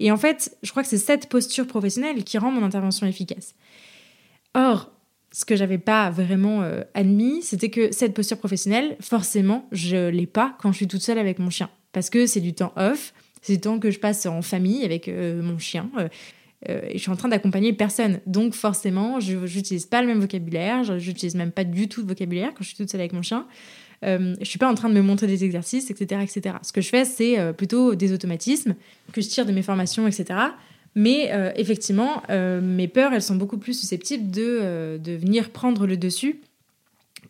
Et 0.00 0.10
en 0.10 0.16
fait, 0.16 0.56
je 0.62 0.70
crois 0.70 0.82
que 0.82 0.88
c'est 0.88 0.98
cette 0.98 1.28
posture 1.28 1.66
professionnelle 1.66 2.24
qui 2.24 2.38
rend 2.38 2.50
mon 2.50 2.64
intervention 2.64 3.06
efficace. 3.06 3.54
Or, 4.54 4.90
ce 5.32 5.44
que 5.44 5.56
j'avais 5.56 5.78
pas 5.78 6.10
vraiment 6.10 6.62
euh, 6.62 6.82
admis, 6.94 7.42
c'était 7.42 7.70
que 7.70 7.92
cette 7.92 8.14
posture 8.14 8.38
professionnelle, 8.38 8.96
forcément, 9.00 9.66
je 9.72 10.08
l'ai 10.08 10.26
pas 10.26 10.56
quand 10.60 10.72
je 10.72 10.76
suis 10.76 10.88
toute 10.88 11.02
seule 11.02 11.18
avec 11.18 11.38
mon 11.38 11.50
chien. 11.50 11.70
Parce 11.92 12.10
que 12.10 12.26
c'est 12.26 12.40
du 12.40 12.54
temps 12.54 12.72
off, 12.76 13.14
c'est 13.42 13.54
du 13.54 13.60
temps 13.60 13.78
que 13.78 13.90
je 13.90 13.98
passe 13.98 14.24
en 14.26 14.40
famille 14.40 14.84
avec 14.84 15.08
euh, 15.08 15.42
mon 15.42 15.58
chien. 15.58 15.90
Euh, 15.98 16.80
et 16.88 16.96
je 16.96 16.98
suis 16.98 17.10
en 17.10 17.16
train 17.16 17.28
d'accompagner 17.28 17.72
personne. 17.72 18.20
Donc 18.26 18.54
forcément, 18.54 19.18
je 19.18 19.36
n'utilise 19.36 19.86
pas 19.86 20.00
le 20.00 20.06
même 20.06 20.20
vocabulaire, 20.20 20.84
je 20.84 20.94
n'utilise 20.94 21.34
même 21.34 21.50
pas 21.50 21.64
du 21.64 21.88
tout 21.88 22.02
de 22.02 22.08
vocabulaire 22.08 22.50
quand 22.54 22.62
je 22.62 22.68
suis 22.68 22.76
toute 22.76 22.90
seule 22.90 23.00
avec 23.00 23.12
mon 23.12 23.22
chien. 23.22 23.46
Euh, 24.04 24.34
je 24.40 24.44
suis 24.46 24.58
pas 24.58 24.70
en 24.70 24.74
train 24.74 24.88
de 24.88 24.94
me 24.94 25.02
montrer 25.02 25.26
des 25.26 25.44
exercices, 25.44 25.90
etc. 25.90 26.22
etc. 26.22 26.56
Ce 26.62 26.72
que 26.72 26.80
je 26.80 26.88
fais, 26.88 27.04
c'est 27.04 27.52
plutôt 27.54 27.96
des 27.96 28.12
automatismes 28.12 28.76
que 29.12 29.20
je 29.20 29.28
tire 29.28 29.44
de 29.44 29.52
mes 29.52 29.62
formations, 29.62 30.06
etc. 30.06 30.38
Mais 30.94 31.32
effectivement, 31.56 32.22
mes 32.28 32.86
peurs, 32.86 33.12
elles 33.12 33.22
sont 33.22 33.36
beaucoup 33.36 33.58
plus 33.58 33.78
susceptibles 33.78 34.30
de 34.30 35.16
venir 35.16 35.50
prendre 35.50 35.86
le 35.86 35.96
dessus 35.96 36.40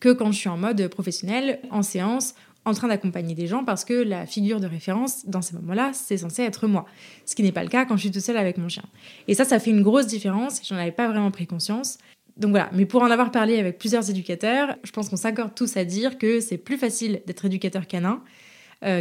que 0.01 0.13
quand 0.13 0.33
je 0.33 0.39
suis 0.39 0.49
en 0.49 0.57
mode 0.57 0.89
professionnel, 0.89 1.61
en 1.71 1.83
séance 1.83 2.35
en 2.65 2.75
train 2.75 2.89
d'accompagner 2.89 3.35
des 3.35 3.47
gens 3.47 3.65
parce 3.65 3.85
que 3.85 3.95
la 3.95 4.27
figure 4.27 4.61
de 4.61 4.67
référence 4.67 5.27
dans 5.27 5.43
ces 5.43 5.55
moments-là, 5.57 5.91
c'est 5.93 6.19
censé 6.19 6.43
être 6.43 6.67
moi. 6.67 6.87
Ce 7.27 7.35
qui 7.35 7.43
n'est 7.43 7.53
pas 7.53 7.63
le 7.63 7.69
cas 7.69 7.85
quand 7.85 7.97
je 7.97 8.03
suis 8.03 8.11
toute 8.11 8.23
seule 8.23 8.37
avec 8.37 8.59
mon 8.59 8.69
chien. 8.69 8.85
Et 9.29 9.35
ça, 9.35 9.45
ça 9.45 9.59
fait 9.59 9.71
une 9.71 9.83
grosse 9.83 10.07
différence. 10.07 10.61
J'en 10.67 10.77
avais 10.77 10.93
pas 10.93 11.09
vraiment 11.09 11.31
pris 11.31 11.47
conscience. 11.47 11.99
Donc 12.37 12.51
voilà, 12.51 12.71
mais 12.73 12.87
pour 12.87 13.03
en 13.03 13.11
avoir 13.11 13.31
parlé 13.31 13.59
avec 13.59 13.79
plusieurs 13.79 14.09
éducateurs, 14.09 14.77
je 14.85 14.91
pense 14.93 15.09
qu'on 15.09 15.17
s'accorde 15.17 15.55
tous 15.55 15.77
à 15.77 15.85
dire 15.85 16.19
que 16.19 16.41
c'est 16.41 16.57
plus 16.57 16.79
facile 16.79 17.23
d'être 17.27 17.45
éducateur 17.45 17.87
canin 17.87 18.23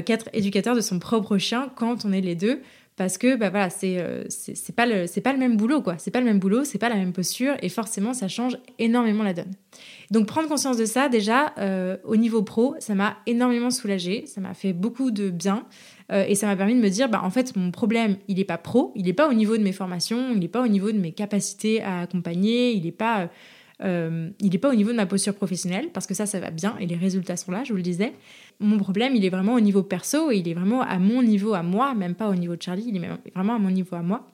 qu'être 0.05 0.29
éducateur 0.33 0.75
de 0.75 0.81
son 0.81 0.99
propre 0.99 1.39
chien 1.39 1.71
quand 1.75 2.05
on 2.05 2.11
est 2.11 2.21
les 2.21 2.35
deux 2.35 2.61
parce 3.01 3.17
que 3.17 3.35
bah 3.35 3.49
voilà 3.49 3.71
c'est 3.71 3.97
c'est 4.29 4.75
pas 4.75 4.85
le 4.85 5.37
même 5.39 5.57
boulot 5.57 5.81
quoi. 5.81 5.95
C'est 5.97 6.11
pas 6.11 6.19
le 6.19 6.25
même 6.25 6.37
boulot 6.39 6.63
c'est 6.63 6.77
pas 6.77 6.89
la 6.89 6.95
même 6.95 7.13
posture 7.13 7.55
et 7.61 7.69
forcément 7.69 8.13
ça 8.13 8.27
change 8.27 8.57
énormément 8.77 9.23
la 9.23 9.33
donne. 9.33 9.51
Donc 10.11 10.27
prendre 10.27 10.47
conscience 10.47 10.77
de 10.77 10.85
ça 10.85 11.09
déjà 11.09 11.53
au 12.03 12.15
niveau 12.15 12.43
pro 12.43 12.75
ça 12.79 12.93
m'a 12.93 13.17
énormément 13.25 13.71
soulagée 13.71 14.25
ça 14.27 14.39
m'a 14.39 14.53
fait 14.53 14.73
beaucoup 14.73 15.09
de 15.09 15.31
bien 15.31 15.65
euh, 16.11 16.25
et 16.27 16.35
ça 16.35 16.47
m'a 16.47 16.55
permis 16.55 16.75
de 16.75 16.81
me 16.81 16.89
dire, 16.89 17.09
bah, 17.09 17.21
en 17.23 17.29
fait, 17.29 17.55
mon 17.55 17.71
problème, 17.71 18.17
il 18.27 18.37
n'est 18.37 18.43
pas 18.43 18.57
pro, 18.57 18.91
il 18.95 19.05
n'est 19.05 19.13
pas 19.13 19.29
au 19.29 19.33
niveau 19.33 19.57
de 19.57 19.63
mes 19.63 19.71
formations, 19.71 20.31
il 20.33 20.39
n'est 20.39 20.47
pas 20.47 20.61
au 20.61 20.67
niveau 20.67 20.91
de 20.91 20.97
mes 20.97 21.13
capacités 21.13 21.81
à 21.81 22.01
accompagner, 22.01 22.71
il 22.73 22.83
n'est 22.83 22.91
pas, 22.91 23.29
euh, 23.83 24.29
il 24.39 24.59
pas 24.59 24.69
au 24.69 24.75
niveau 24.75 24.91
de 24.91 24.95
ma 24.95 25.05
posture 25.05 25.35
professionnelle, 25.35 25.89
parce 25.93 26.07
que 26.07 26.13
ça, 26.13 26.25
ça 26.25 26.39
va 26.39 26.51
bien 26.51 26.75
et 26.79 26.85
les 26.85 26.95
résultats 26.95 27.37
sont 27.37 27.51
là, 27.51 27.63
je 27.63 27.71
vous 27.71 27.77
le 27.77 27.83
disais. 27.83 28.13
Mon 28.59 28.77
problème, 28.77 29.15
il 29.15 29.25
est 29.25 29.29
vraiment 29.29 29.53
au 29.53 29.59
niveau 29.59 29.83
perso 29.83 30.31
et 30.31 30.37
il 30.37 30.47
est 30.47 30.53
vraiment 30.53 30.81
à 30.81 30.99
mon 30.99 31.23
niveau 31.23 31.53
à 31.53 31.63
moi, 31.63 31.93
même 31.93 32.15
pas 32.15 32.29
au 32.29 32.35
niveau 32.35 32.55
de 32.55 32.61
Charlie, 32.61 32.85
il 32.87 33.03
est 33.03 33.09
vraiment 33.33 33.55
à 33.55 33.59
mon 33.59 33.71
niveau 33.71 33.95
à 33.95 34.01
moi. 34.01 34.27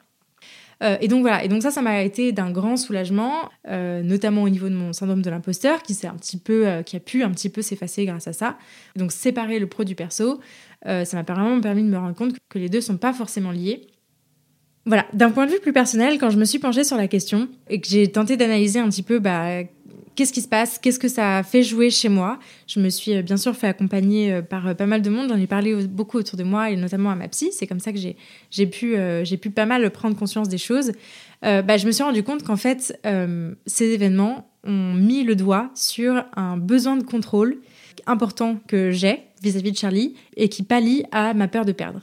Euh, 0.80 0.96
et 1.00 1.08
donc 1.08 1.22
voilà, 1.22 1.42
et 1.42 1.48
donc 1.48 1.62
ça, 1.62 1.72
ça 1.72 1.82
m'a 1.82 2.02
été 2.02 2.30
d'un 2.30 2.52
grand 2.52 2.76
soulagement, 2.76 3.48
notamment 3.66 4.42
au 4.42 4.48
niveau 4.48 4.68
de 4.68 4.74
mon 4.74 4.92
syndrome 4.92 5.22
de 5.22 5.30
l'imposteur, 5.30 5.82
qui 5.82 5.96
qui 5.96 6.96
a 6.96 7.00
pu 7.00 7.22
un 7.22 7.30
petit 7.30 7.48
peu 7.48 7.62
s'effacer 7.62 8.04
grâce 8.04 8.28
à 8.28 8.32
ça. 8.32 8.58
Donc 8.96 9.12
séparer 9.12 9.58
le 9.58 9.66
pro 9.66 9.84
du 9.84 9.94
perso, 9.94 10.40
euh, 10.86 11.04
ça 11.04 11.16
m'a 11.16 11.22
vraiment 11.22 11.60
permis 11.60 11.82
de 11.82 11.88
me 11.88 11.98
rendre 11.98 12.14
compte 12.14 12.34
que 12.48 12.58
les 12.58 12.68
deux 12.68 12.80
sont 12.80 12.96
pas 12.96 13.12
forcément 13.12 13.50
liés. 13.50 13.88
D'un 15.12 15.30
point 15.30 15.46
de 15.46 15.52
vue 15.52 15.60
plus 15.60 15.72
personnel, 15.72 16.18
quand 16.18 16.30
je 16.30 16.38
me 16.38 16.44
suis 16.44 16.58
penchée 16.58 16.84
sur 16.84 16.96
la 16.96 17.08
question 17.08 17.48
et 17.68 17.80
que 17.80 17.86
j'ai 17.86 18.08
tenté 18.08 18.36
d'analyser 18.36 18.78
un 18.78 18.88
petit 18.88 19.02
peu 19.02 19.18
bah, 19.18 19.62
qu'est-ce 20.14 20.32
qui 20.32 20.40
se 20.40 20.48
passe, 20.48 20.78
qu'est-ce 20.78 20.98
que 20.98 21.08
ça 21.08 21.38
a 21.38 21.42
fait 21.42 21.62
jouer 21.62 21.90
chez 21.90 22.08
moi, 22.08 22.38
je 22.66 22.80
me 22.80 22.88
suis 22.88 23.14
euh, 23.14 23.22
bien 23.22 23.36
sûr 23.36 23.54
fait 23.54 23.66
accompagner 23.66 24.32
euh, 24.32 24.42
par 24.42 24.74
pas 24.74 24.86
mal 24.86 25.02
de 25.02 25.10
monde, 25.10 25.28
j'en 25.28 25.36
ai 25.36 25.46
parlé 25.46 25.74
beaucoup 25.86 26.16
autour 26.16 26.38
de 26.38 26.42
moi 26.42 26.70
et 26.70 26.76
notamment 26.76 27.10
à 27.10 27.14
ma 27.14 27.28
psy, 27.28 27.50
c'est 27.52 27.66
comme 27.66 27.80
ça 27.80 27.92
que 27.92 27.98
j'ai 27.98 28.66
pu, 28.66 28.96
pu 29.40 29.50
pas 29.50 29.66
mal 29.66 29.88
prendre 29.90 30.16
conscience 30.16 30.48
des 30.48 30.58
choses. 30.58 30.92
bah, 31.42 31.76
je 31.76 31.86
me 31.86 31.92
suis 31.92 32.02
rendu 32.02 32.22
compte 32.22 32.42
qu'en 32.42 32.56
fait, 32.56 32.98
ces 33.66 33.84
événements 33.84 34.50
ont 34.64 34.94
mis 34.94 35.22
le 35.22 35.36
doigt 35.36 35.70
sur 35.74 36.24
un 36.34 36.56
besoin 36.56 36.96
de 36.96 37.02
contrôle 37.02 37.58
important 38.06 38.58
que 38.66 38.90
j'ai 38.90 39.20
vis-à-vis 39.42 39.72
de 39.72 39.76
Charlie 39.76 40.14
et 40.36 40.48
qui 40.48 40.62
pallie 40.62 41.04
à 41.12 41.34
ma 41.34 41.46
peur 41.46 41.64
de 41.64 41.72
perdre. 41.72 42.00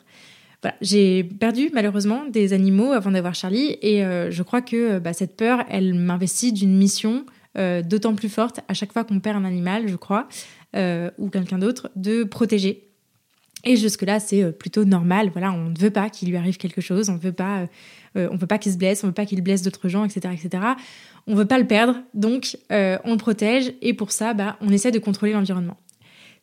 Voilà, 0.66 0.78
j'ai 0.82 1.24
perdu 1.24 1.70
malheureusement 1.74 2.26
des 2.26 2.52
animaux 2.52 2.92
avant 2.92 3.12
d'avoir 3.12 3.36
Charlie 3.36 3.78
et 3.84 4.04
euh, 4.04 4.32
je 4.32 4.42
crois 4.42 4.64
que 4.64 4.98
bah, 4.98 5.14
cette 5.14 5.38
peur, 5.38 5.64
elle 5.70 5.94
m'investit 5.94 6.54
d'une 6.54 6.76
mission 6.76 7.28
euh, 7.56 7.84
d'autant 7.84 8.16
plus 8.16 8.30
forte 8.30 8.62
à 8.68 8.74
chaque 8.74 8.92
fois 8.92 9.04
qu'on 9.04 9.20
perd 9.20 9.38
un 9.38 9.46
animal, 9.46 9.88
je 9.88 9.96
crois, 9.96 10.28
euh, 10.76 11.12
ou 11.20 11.30
quelqu'un 11.30 11.60
d'autre, 11.60 11.92
de 11.96 12.24
protéger. 12.24 12.88
Et 13.64 13.76
jusque-là, 13.76 14.20
c'est 14.20 14.54
plutôt 14.54 14.86
normal. 14.86 15.30
Voilà, 15.32 15.54
on 15.54 15.70
ne 15.70 15.78
veut 15.78 15.92
pas 15.92 16.10
qu'il 16.10 16.30
lui 16.30 16.38
arrive 16.38 16.58
quelque 16.58 16.82
chose, 16.82 17.12
on 17.12 17.14
ne 17.14 17.20
veut 17.20 17.32
pas, 17.32 17.68
pas 18.16 18.58
qu'il 18.58 18.72
se 18.72 18.80
blesse, 18.80 19.04
on 19.04 19.08
ne 19.08 19.12
veut 19.12 19.16
pas 19.16 19.28
qu'il 19.28 19.44
blesse 19.44 19.62
d'autres 19.62 19.88
gens, 19.88 20.04
etc., 20.04 20.34
etc. 20.34 20.64
On 21.28 21.34
ne 21.34 21.38
veut 21.38 21.46
pas 21.46 21.60
le 21.60 21.68
perdre, 21.68 21.98
donc 22.16 22.58
on 22.72 23.12
le 23.12 23.18
protège 23.18 23.72
et 23.84 23.94
pour 23.94 24.12
ça, 24.12 24.34
bah, 24.34 24.58
on 24.62 24.70
essaie 24.70 24.90
de 24.90 24.98
contrôler 24.98 25.34
l'environnement 25.34 25.78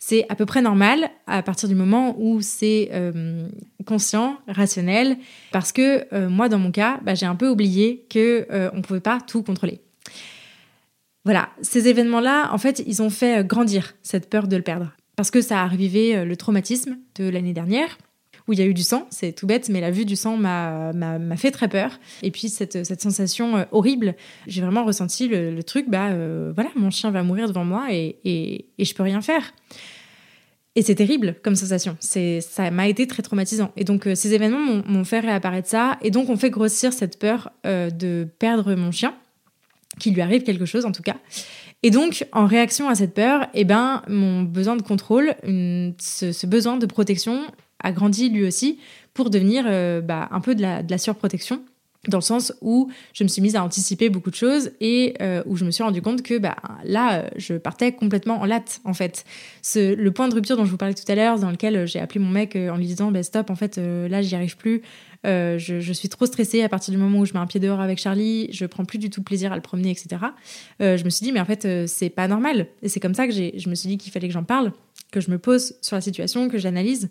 c'est 0.05 0.27
à 0.29 0.35
peu 0.35 0.47
près 0.47 0.63
normal 0.63 1.11
à 1.29 1.45
partir 1.45 1.69
du 1.69 1.77
moment 1.77 2.17
où 2.19 2.41
c'est 2.41 2.89
euh, 2.93 3.47
conscient, 3.87 4.37
rationnel, 4.49 5.17
parce 5.53 5.71
que 5.71 6.13
euh, 6.13 6.29
moi, 6.29 6.49
dans 6.49 6.59
mon 6.59 6.73
cas, 6.73 6.99
bah, 7.05 7.15
j'ai 7.15 7.25
un 7.25 7.37
peu 7.37 7.49
oublié 7.49 8.05
que 8.11 8.49
euh, 8.51 8.69
on 8.75 8.83
pouvait 8.83 8.99
pas 8.99 9.21
tout 9.25 9.45
contrôler. 9.45 9.81
Voilà, 11.25 11.51
ces 11.61 11.87
événements-là, 11.87 12.53
en 12.53 12.59
fait, 12.59 12.83
ils 12.85 13.01
ont 13.01 13.11
fait 13.11 13.47
grandir 13.47 13.95
cette 14.03 14.29
peur 14.29 14.49
de 14.49 14.57
le 14.57 14.63
perdre, 14.63 14.91
parce 15.15 15.31
que 15.31 15.41
ça 15.41 15.63
a 15.63 15.69
revivé 15.69 16.25
le 16.25 16.37
traumatisme 16.37 16.99
de 17.15 17.29
l'année 17.29 17.53
dernière, 17.53 17.97
où 18.49 18.55
il 18.55 18.59
y 18.59 18.63
a 18.63 18.67
eu 18.67 18.75
du 18.75 18.83
sang, 18.83 19.07
c'est 19.11 19.31
tout 19.31 19.47
bête, 19.47 19.69
mais 19.69 19.81
la 19.81 19.93
vue 19.93 20.05
du 20.05 20.17
sang 20.17 20.37
m'a 20.37 21.37
fait 21.37 21.53
très 21.53 21.69
peur. 21.69 22.01
Et 22.25 22.33
puis 22.33 22.49
cette, 22.49 22.85
cette 22.85 23.01
sensation 23.01 23.69
horrible, 23.71 24.17
j'ai 24.49 24.63
vraiment 24.63 24.85
ressenti 24.85 25.29
le, 25.29 25.63
truc, 25.63 25.89
bah 25.89 26.09
voilà, 26.53 26.71
mon 26.75 26.91
chien 26.91 27.13
va 27.13 27.23
mourir 27.23 27.47
devant 27.47 27.65
moi 27.65 27.93
et, 27.93 28.17
et, 28.25 28.67
et 28.79 28.85
je 28.85 28.95
peux 28.97 29.05
rien 29.05 29.21
faire. 29.21 29.53
Et 30.75 30.83
c'est 30.83 30.95
terrible 30.95 31.37
comme 31.43 31.55
sensation. 31.55 31.97
Ça 32.01 32.71
m'a 32.71 32.89
été 32.89 33.07
très 33.07 33.23
traumatisant. 33.23 33.73
Et 33.77 33.85
donc, 33.85 34.07
euh, 34.07 34.15
ces 34.15 34.33
événements 34.33 34.83
m'ont, 34.87 35.05
fait 35.05 35.21
réapparaître 35.21 35.69
ça. 35.69 35.99
Et 36.01 36.11
donc, 36.11 36.31
on 36.31 36.37
fait 36.37 36.51
grossir 36.51 36.93
cette 36.93 37.19
peur 37.19 37.51
euh, 37.67 37.91
de 37.91 38.27
perdre 38.39 38.75
mon 38.75 38.91
chien, 38.91 39.15
qu'il 39.99 40.15
lui 40.15 40.23
arrive 40.23 40.45
quelque 40.45 40.65
chose 40.65 40.87
en 40.87 40.93
tout 40.93 41.03
cas. 41.03 41.17
Et 41.83 41.91
donc, 41.91 42.27
en 42.33 42.47
réaction 42.47 42.89
à 42.89 42.95
cette 42.95 43.13
peur, 43.13 43.49
eh 43.55 43.65
ben, 43.65 44.03
mon 44.09 44.43
besoin 44.43 44.77
de 44.77 44.83
contrôle, 44.83 45.35
ce, 45.43 46.47
besoin 46.47 46.79
de 46.79 46.87
protection 46.87 47.43
a 47.83 47.93
grandi 47.93 48.31
lui 48.31 48.47
aussi 48.47 48.79
pour 49.13 49.29
devenir 49.29 49.65
euh, 49.67 50.01
bah, 50.01 50.29
un 50.31 50.41
peu 50.41 50.55
de 50.55 50.63
la, 50.63 50.83
de 50.83 50.91
la 50.91 50.99
surprotection 50.99 51.63
dans 52.09 52.19
le 52.19 52.23
sens 52.23 52.53
où 52.61 52.91
je 53.13 53.23
me 53.23 53.29
suis 53.29 53.41
mise 53.41 53.55
à 53.55 53.63
anticiper 53.63 54.11
beaucoup 54.11 54.31
de 54.31 54.37
choses 54.37 54.73
et 54.81 55.15
euh, 55.23 55.43
où 55.47 55.57
je 55.57 55.65
me 55.65 55.71
suis 55.71 55.85
rendu 55.85 56.03
compte 56.03 56.23
que 56.23 56.37
bah, 56.39 56.57
là, 56.85 57.21
euh, 57.21 57.29
je 57.37 57.55
partais 57.55 57.93
complètement 57.93 58.41
en 58.41 58.45
latte, 58.45 58.81
en 58.85 58.93
fait. 58.93 59.25
Ce, 59.63 59.95
le 59.95 60.11
point 60.11 60.29
de 60.29 60.35
rupture 60.35 60.57
dont 60.57 60.65
je 60.65 60.71
vous 60.71 60.77
parlais 60.77 60.95
tout 60.95 61.11
à 61.11 61.15
l'heure, 61.15 61.39
dans 61.39 61.51
lequel 61.51 61.77
euh, 61.77 61.87
j'ai 61.87 62.01
appelé 62.01 62.19
mon 62.19 62.31
mec 62.31 62.57
en 62.57 62.77
lui 62.77 62.87
disant 62.87 63.13
bah, 63.13 63.23
Stop, 63.23 63.51
en 63.51 63.55
fait, 63.55 63.77
là, 63.79 64.21
j'y 64.21 64.35
arrive 64.35 64.57
plus. 64.57 64.83
je, 65.25 65.57
je, 65.59 65.93
suis 65.93 66.09
trop 66.09 66.27
stressée 66.27 66.63
à 66.63 66.69
partir 66.69 66.93
du 66.93 66.99
moment 66.99 67.21
où 67.21 67.25
je 67.25 67.35
mets 67.35 67.39
un 67.39 67.47
pied 67.47 67.61
dehors 67.61 67.81
avec 67.81 67.99
Charlie, 67.99 68.49
je 68.53 68.67
prends 68.67 68.85
plus 68.85 68.99
du 68.99 69.09
tout 69.09 69.23
plaisir 69.23 69.53
à 69.53 69.57
le 69.57 69.63
promener, 69.63 69.91
etc. 69.91 70.21
je 70.81 71.05
me 71.05 71.11
suis 71.11 71.25
dit 71.25 71.31
Mais 71.31 71.41
en 71.41 71.45
fait, 71.45 71.87
c'est 71.87 72.11
pas 72.11 72.27
normal. 72.27 72.67
Et 72.83 72.89
c'est 72.89 73.01
comme 73.01 73.15
ça 73.15 73.29
que 73.29 73.33
je 73.33 73.69
me 73.69 73.75
suis 73.77 73.89
dit 73.89 73.99
qu'il 73.99 74.11
fallait 74.11 74.27
que 74.27 74.35
j'en 74.35 74.43
parle, 74.43 74.73
que 75.13 75.21
je 75.21 75.31
me 75.31 75.39
pose 75.39 75.75
sur 75.81 75.95
la 75.95 76.01
situation, 76.01 76.49
que 76.49 76.59
j'analyse 76.59 77.11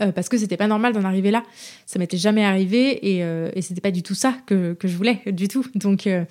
euh, 0.00 0.12
parce 0.12 0.28
que 0.28 0.38
c'était 0.38 0.56
pas 0.56 0.66
normal 0.66 0.92
d'en 0.92 1.04
arriver 1.04 1.30
là. 1.30 1.42
Ça 1.86 1.98
m'était 1.98 2.16
jamais 2.16 2.44
arrivé 2.44 3.14
et, 3.14 3.24
euh, 3.24 3.50
et 3.54 3.62
c'était 3.62 3.80
pas 3.80 3.90
du 3.90 4.02
tout 4.02 4.14
ça 4.14 4.34
que, 4.46 4.76
je 4.82 4.96
voulais, 4.96 5.20
du 5.26 5.48
tout. 5.48 5.66
Donc, 5.74 6.06
euh, 6.06 6.24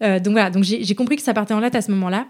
donc 0.00 0.32
voilà, 0.32 0.50
donc 0.50 0.64
j'ai 0.64 0.94
compris 0.94 1.16
que 1.16 1.22
ça 1.22 1.34
partait 1.34 1.54
en 1.54 1.60
latte 1.60 1.74
à 1.74 1.82
ce 1.82 1.90
moment-là. 1.92 2.26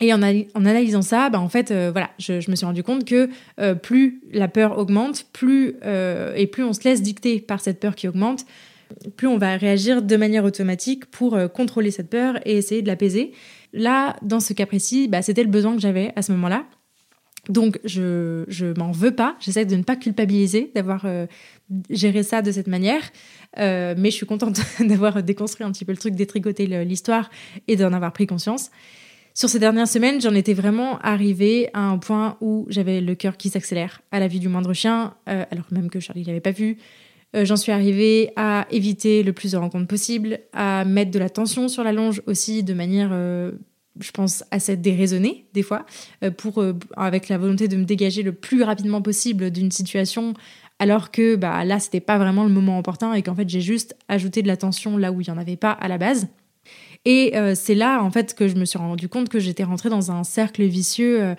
Et 0.00 0.12
en, 0.12 0.22
analysant 0.22 1.02
ça, 1.02 1.30
bah 1.30 1.38
en 1.38 1.48
fait, 1.48 1.72
voilà, 1.72 2.10
je, 2.18 2.40
je, 2.40 2.50
me 2.50 2.56
suis 2.56 2.66
rendu 2.66 2.82
compte 2.82 3.04
que 3.04 3.28
plus 3.74 4.20
la 4.32 4.48
peur 4.48 4.76
augmente, 4.76 5.26
plus 5.32 5.76
et 6.36 6.46
plus 6.48 6.64
on 6.64 6.72
se 6.72 6.82
laisse 6.82 7.00
dicter 7.00 7.40
par 7.40 7.60
cette 7.60 7.78
peur 7.78 7.94
qui 7.94 8.08
augmente, 8.08 8.44
plus 9.16 9.28
on 9.28 9.38
va 9.38 9.56
réagir 9.56 10.02
de 10.02 10.16
manière 10.16 10.44
automatique 10.44 11.06
pour 11.06 11.38
contrôler 11.52 11.92
cette 11.92 12.10
peur 12.10 12.40
et 12.44 12.56
essayer 12.56 12.82
de 12.82 12.88
l'apaiser. 12.88 13.32
Là, 13.72 14.16
dans 14.22 14.40
ce 14.40 14.52
cas 14.52 14.66
précis, 14.66 15.06
bah, 15.06 15.22
c'était 15.22 15.44
le 15.44 15.50
besoin 15.50 15.74
que 15.74 15.80
j'avais 15.80 16.12
à 16.16 16.22
ce 16.22 16.32
moment-là. 16.32 16.64
Donc, 17.48 17.78
je, 17.84 18.44
je 18.48 18.66
m'en 18.78 18.90
veux 18.90 19.14
pas. 19.14 19.36
J'essaie 19.40 19.64
de 19.64 19.76
ne 19.76 19.82
pas 19.82 19.96
culpabiliser 19.96 20.70
d'avoir 20.74 21.02
euh, 21.04 21.26
géré 21.90 22.22
ça 22.22 22.42
de 22.42 22.50
cette 22.52 22.66
manière. 22.66 23.02
Euh, 23.58 23.94
mais 23.96 24.10
je 24.10 24.16
suis 24.16 24.26
contente 24.26 24.60
d'avoir 24.80 25.22
déconstruit 25.22 25.64
un 25.64 25.72
petit 25.72 25.84
peu 25.84 25.92
le 25.92 25.98
truc, 25.98 26.14
détricoté 26.14 26.66
l'histoire 26.84 27.30
et 27.68 27.76
d'en 27.76 27.92
avoir 27.92 28.12
pris 28.12 28.26
conscience. 28.26 28.70
Sur 29.34 29.48
ces 29.48 29.58
dernières 29.58 29.88
semaines, 29.88 30.20
j'en 30.20 30.34
étais 30.34 30.54
vraiment 30.54 30.98
arrivée 31.00 31.68
à 31.72 31.80
un 31.80 31.98
point 31.98 32.36
où 32.40 32.66
j'avais 32.68 33.00
le 33.00 33.14
cœur 33.16 33.36
qui 33.36 33.48
s'accélère 33.48 34.00
à 34.12 34.20
la 34.20 34.28
vue 34.28 34.38
du 34.38 34.48
moindre 34.48 34.72
chien, 34.72 35.14
euh, 35.28 35.44
alors 35.50 35.66
même 35.72 35.90
que 35.90 35.98
Charlie 35.98 36.24
l'avait 36.24 36.40
pas 36.40 36.52
vu. 36.52 36.78
J'en 37.36 37.56
suis 37.56 37.72
arrivée 37.72 38.30
à 38.36 38.64
éviter 38.70 39.24
le 39.24 39.32
plus 39.32 39.50
de 39.50 39.56
rencontres 39.56 39.88
possible, 39.88 40.38
à 40.52 40.84
mettre 40.84 41.10
de 41.10 41.18
la 41.18 41.28
tension 41.28 41.66
sur 41.66 41.82
la 41.82 41.90
longe 41.90 42.22
aussi 42.28 42.62
de 42.62 42.74
manière 42.74 43.10
je 44.00 44.10
pense, 44.10 44.44
assez 44.50 44.76
déraisonné 44.76 45.46
des 45.54 45.62
fois, 45.62 45.86
euh, 46.22 46.30
pour, 46.30 46.60
euh, 46.60 46.74
avec 46.96 47.28
la 47.28 47.38
volonté 47.38 47.68
de 47.68 47.76
me 47.76 47.84
dégager 47.84 48.22
le 48.22 48.32
plus 48.32 48.62
rapidement 48.62 49.02
possible 49.02 49.50
d'une 49.50 49.70
situation, 49.70 50.34
alors 50.78 51.10
que 51.10 51.36
bah, 51.36 51.64
là, 51.64 51.78
c'était 51.78 52.00
pas 52.00 52.18
vraiment 52.18 52.44
le 52.44 52.50
moment 52.50 52.78
opportun 52.78 53.14
et 53.14 53.22
qu'en 53.22 53.34
fait, 53.34 53.48
j'ai 53.48 53.60
juste 53.60 53.96
ajouté 54.08 54.42
de 54.42 54.48
la 54.48 54.56
tension 54.56 54.96
là 54.96 55.12
où 55.12 55.20
il 55.20 55.28
n'y 55.28 55.34
en 55.34 55.38
avait 55.38 55.56
pas 55.56 55.70
à 55.70 55.88
la 55.88 55.98
base. 55.98 56.28
Et 57.04 57.36
euh, 57.36 57.54
c'est 57.54 57.74
là, 57.74 58.02
en 58.02 58.10
fait, 58.10 58.34
que 58.34 58.48
je 58.48 58.56
me 58.56 58.64
suis 58.64 58.78
rendu 58.78 59.08
compte 59.08 59.28
que 59.28 59.38
j'étais 59.38 59.64
rentrée 59.64 59.90
dans 59.90 60.10
un 60.10 60.24
cercle 60.24 60.64
vicieux 60.64 61.34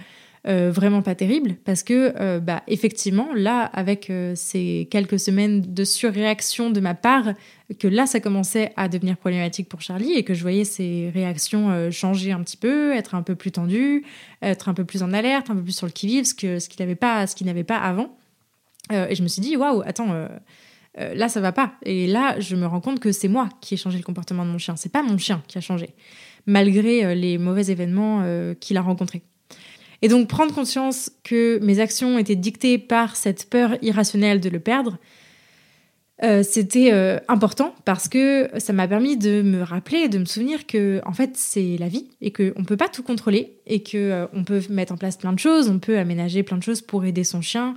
vraiment 0.48 1.02
pas 1.02 1.16
terrible 1.16 1.56
parce 1.66 1.82
que 1.82 2.14
euh, 2.20 2.40
bah, 2.40 2.62
effectivement 2.68 3.30
là 3.34 3.64
avec 3.64 4.12
euh, 4.12 4.34
ces 4.36 4.88
quelques 4.92 5.20
semaines 5.20 5.62
de 5.62 5.84
surréaction 5.84 6.70
de 6.70 6.80
ma 6.80 6.94
part 6.94 7.34
que 7.80 7.88
là 7.88 8.06
ça 8.06 8.20
commençait 8.20 8.72
à 8.78 8.88
devenir 8.88 9.18
problématique 9.18 9.68
pour 9.68 9.82
Charlie 9.82 10.14
et 10.14 10.24
que 10.24 10.36
je 10.36 10.44
voyais 10.44 10.64
ses 10.64 11.10
réactions 11.12 11.90
changer 11.90 12.32
un 12.32 12.44
petit 12.44 12.58
peu 12.58 12.94
être 12.94 13.16
un 13.16 13.24
peu 13.24 13.34
plus 13.34 13.52
tendues 13.52 14.06
être 14.44 14.70
un 14.70 14.76
peu 14.76 14.86
plus 14.86 15.02
en 15.02 15.14
alerte 15.14 15.50
un 15.50 15.56
peu 15.56 15.64
plus 15.64 15.76
sur 15.76 15.88
le 15.88 15.92
qui 15.92 16.06
vive 16.06 16.26
ce 16.26 16.36
que 16.36 16.60
ce 16.60 16.70
qu'il 16.70 16.80
n'avait 16.86 16.94
pas 16.94 17.26
ce 17.26 17.36
qu'il 17.36 17.48
n'avait 17.48 17.64
pas 17.64 17.78
avant. 17.78 18.16
Et 18.92 19.16
je 19.16 19.24
me 19.24 19.28
suis 19.28 19.42
dit 19.42 19.58
waouh 19.58 19.82
attends 19.84 20.28
là 20.96 21.28
ça 21.28 21.42
va 21.42 21.54
pas. 21.54 21.74
Et 21.82 22.06
là 22.06 22.40
je 22.40 22.56
me 22.56 22.68
rends 22.68 22.82
compte 22.82 23.00
que 23.00 23.12
c'est 23.12 23.30
moi 23.30 23.50
qui 23.62 23.74
ai 23.74 23.78
changé 23.78 23.98
le 23.98 24.04
comportement 24.04 24.46
de 24.46 24.52
mon 24.52 24.60
chien. 24.60 24.76
C'est 24.76 24.92
pas 24.92 25.02
mon 25.02 25.18
chien 25.18 25.42
qui 25.48 25.58
a 25.58 25.62
changé 25.62 25.90
malgré 26.46 27.16
les 27.16 27.40
mauvais 27.40 27.72
événements 27.72 28.24
qu'il 28.60 28.78
a 28.78 28.82
rencontrés 28.82 29.24
et 30.06 30.08
donc 30.08 30.28
prendre 30.28 30.54
conscience 30.54 31.12
que 31.24 31.58
mes 31.64 31.80
actions 31.80 32.20
étaient 32.20 32.36
dictées 32.36 32.78
par 32.78 33.16
cette 33.16 33.50
peur 33.50 33.76
irrationnelle 33.82 34.40
de 34.40 34.50
le 34.50 34.60
perdre, 34.60 35.00
c'était 36.44 37.20
important 37.28 37.74
parce 37.86 38.08
que 38.08 38.48
ça 38.60 38.72
m'a 38.72 38.88
permis 38.88 39.18
de 39.18 39.42
me 39.42 39.64
rappeler, 39.64 40.08
de 40.08 40.20
me 40.20 40.26
souvenir 40.26 40.68
que 40.68 41.02
en 41.08 41.12
fait 41.12 41.32
c'est 41.34 41.78
la 41.80 41.88
vie 41.88 42.08
et 42.22 42.32
qu'on 42.32 42.44
ne 42.44 42.66
peut 42.66 42.78
pas 42.78 42.88
tout 42.88 43.02
contrôler 43.02 43.58
et 43.66 43.82
que 43.82 44.28
on 44.32 44.44
peut 44.44 44.62
mettre 44.70 44.94
en 44.94 44.98
place 44.98 45.18
plein 45.18 45.34
de 45.34 45.40
choses, 45.40 45.70
on 45.70 45.80
peut 45.80 45.98
aménager 45.98 46.44
plein 46.44 46.58
de 46.58 46.64
choses 46.64 46.84
pour 46.84 47.04
aider 47.04 47.24
son 47.24 47.42
chien, 47.42 47.76